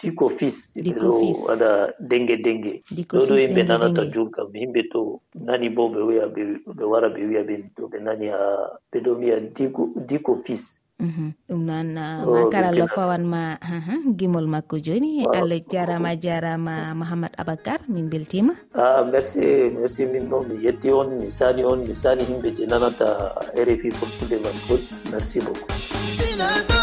diko 0.00 0.28
fils 0.38 0.56
ɗo 0.84 1.08
waɗa 1.48 1.70
dengue 2.10 2.36
dengue 2.44 2.72
ɗo 3.12 3.20
ɗo 3.28 3.34
yimɓe 3.42 3.62
nanata 3.68 4.02
jur 4.12 4.28
kam. 4.34 4.48
Yimɓe 4.60 4.80
to 4.92 5.00
nani 5.46 5.68
bo 5.76 5.82
ɓe 5.92 6.00
wiya 6.08 6.24
ɓe 6.34 6.84
wara 6.90 7.08
ɓe 7.14 7.20
wiya 7.28 7.42
ɓe 7.48 7.54
to 7.76 7.82
ɓe 7.92 7.98
nani 8.06 8.26
ha 8.34 8.40
ɓeɗo 8.92 9.10
wiya 9.20 9.36
diko 10.08 10.32
fils 10.44 10.64
Mm-hmm. 11.06 11.28
ɗum 11.48 11.60
noon 11.66 11.88
ah, 11.98 12.24
oh, 12.26 12.34
ma 12.34 12.40
karallo 12.50 12.86
fawanma 12.90 13.42
gimol 14.18 14.46
makko 14.50 14.76
joni. 14.82 15.22
Oh. 15.22 15.30
Allah 15.38 15.60
jarama 15.70 16.10
jarama 16.18 16.74
mouhamad 16.98 17.32
abacar 17.38 17.78
min 17.88 18.10
beltima. 18.10 18.54
A 18.74 19.04
merci 19.06 19.70
merci 19.78 20.02
min 20.10 20.26
ɗon 20.30 20.42
mi 20.50 20.54
yetti 20.66 20.90
on 20.90 21.08
mi 21.22 21.30
sani 21.30 21.62
on 21.64 21.86
mi 21.86 21.94
sani 21.94 22.22
himɓe 22.26 22.48
je 22.56 22.64
nanata 22.66 23.08
rfi 23.54 23.88
fulfulde 23.94 24.36
man 24.42 24.56
fot 24.66 24.82
merci 25.12 25.38
beaucoup. 25.40 26.75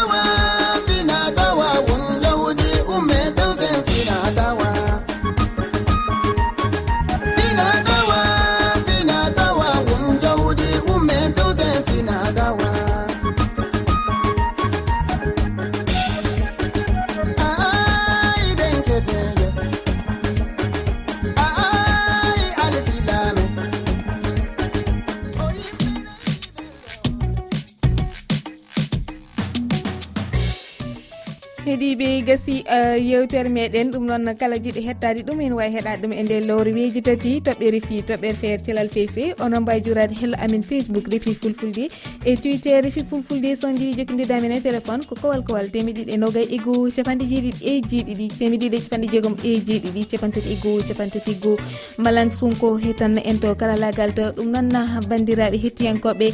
heeɗiɓe 31.64 32.06
gasi 32.26 32.54
uh, 32.76 32.96
yewtere 33.00 33.48
meɗen 33.48 33.90
ɗum 33.92 34.04
noon 34.06 34.36
kala 34.40 34.56
jiɗo 34.64 34.80
hettade 34.86 35.20
ɗum 35.26 35.40
en 35.40 35.52
wawi 35.58 35.72
heeɗade 35.74 36.00
ɗum 36.02 36.12
e 36.12 36.22
nde 36.22 36.36
lowre 36.48 36.72
weji 36.76 37.00
tati 37.02 37.30
toɓɓere 37.46 37.78
fi 37.86 38.02
toɓɓere 38.08 38.36
feere 38.40 38.62
telal 38.66 38.88
fefe 38.96 39.32
onon 39.40 39.62
mbawi 39.62 39.80
jurade 39.86 40.12
hello 40.20 40.36
amin 40.44 40.62
facebook 40.70 41.06
refi 41.12 41.32
fulfulde 41.34 41.84
e 42.24 42.36
twitter 42.36 42.82
refi 42.84 43.04
fulfulde 43.10 43.56
son 43.60 43.76
jiɗi 43.78 43.96
jokkididamen 43.98 44.52
e 44.56 44.58
téléphone 44.66 45.06
ko 45.08 45.14
kowal 45.22 45.42
kowal 45.46 45.70
temeɗiɗi 45.76 46.12
e 46.14 46.18
nogay 46.24 46.44
e 46.56 46.58
goho 46.64 46.90
capanɗe 46.96 47.24
jeeɗiɗi 47.32 47.60
e 47.70 47.80
jeeɗiɗi 47.90 48.26
temeɗiɗi 48.38 48.76
e 48.76 48.82
capanɗe 48.84 49.08
jeegom 49.12 49.36
e 49.42 49.56
jeeɗiɗi 49.66 50.02
capantati 50.10 50.52
e 50.52 50.56
goho 50.62 50.78
capantati 50.88 51.30
e 51.32 51.40
goho 51.42 51.56
malan 51.96 52.30
sunko 52.30 52.76
hetan 52.84 53.16
en 53.24 53.40
to 53.40 53.54
karalagal 53.54 54.12
to 54.12 54.24
ɗum 54.36 54.52
noon 54.52 55.00
bandiraɓe 55.08 55.56
hettiyankoɓe. 55.64 56.28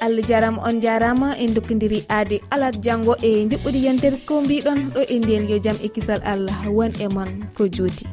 Allah 0.00 0.26
jarama 0.28 0.58
on 0.66 0.80
jarama 0.80 1.28
en 1.38 1.54
dokkodiri 1.54 2.02
aade 2.10 2.36
alat 2.50 2.82
janggo 2.82 3.14
e 3.22 3.46
jiɓɓudi 3.50 3.78
yentere 3.86 4.18
ko 4.26 4.42
mbiɗo 4.42 4.71
ɗon 4.72 4.90
ɗo 4.94 5.00
e 5.08 5.18
nden 5.18 5.44
yo 5.50 5.56
jaam 5.64 5.76
e 5.84 5.88
kisal 5.94 6.20
allah 6.24 6.56
won 6.76 6.92
e 6.96 7.06
mon 7.14 7.28
ko 7.56 7.68
juuti 7.68 8.08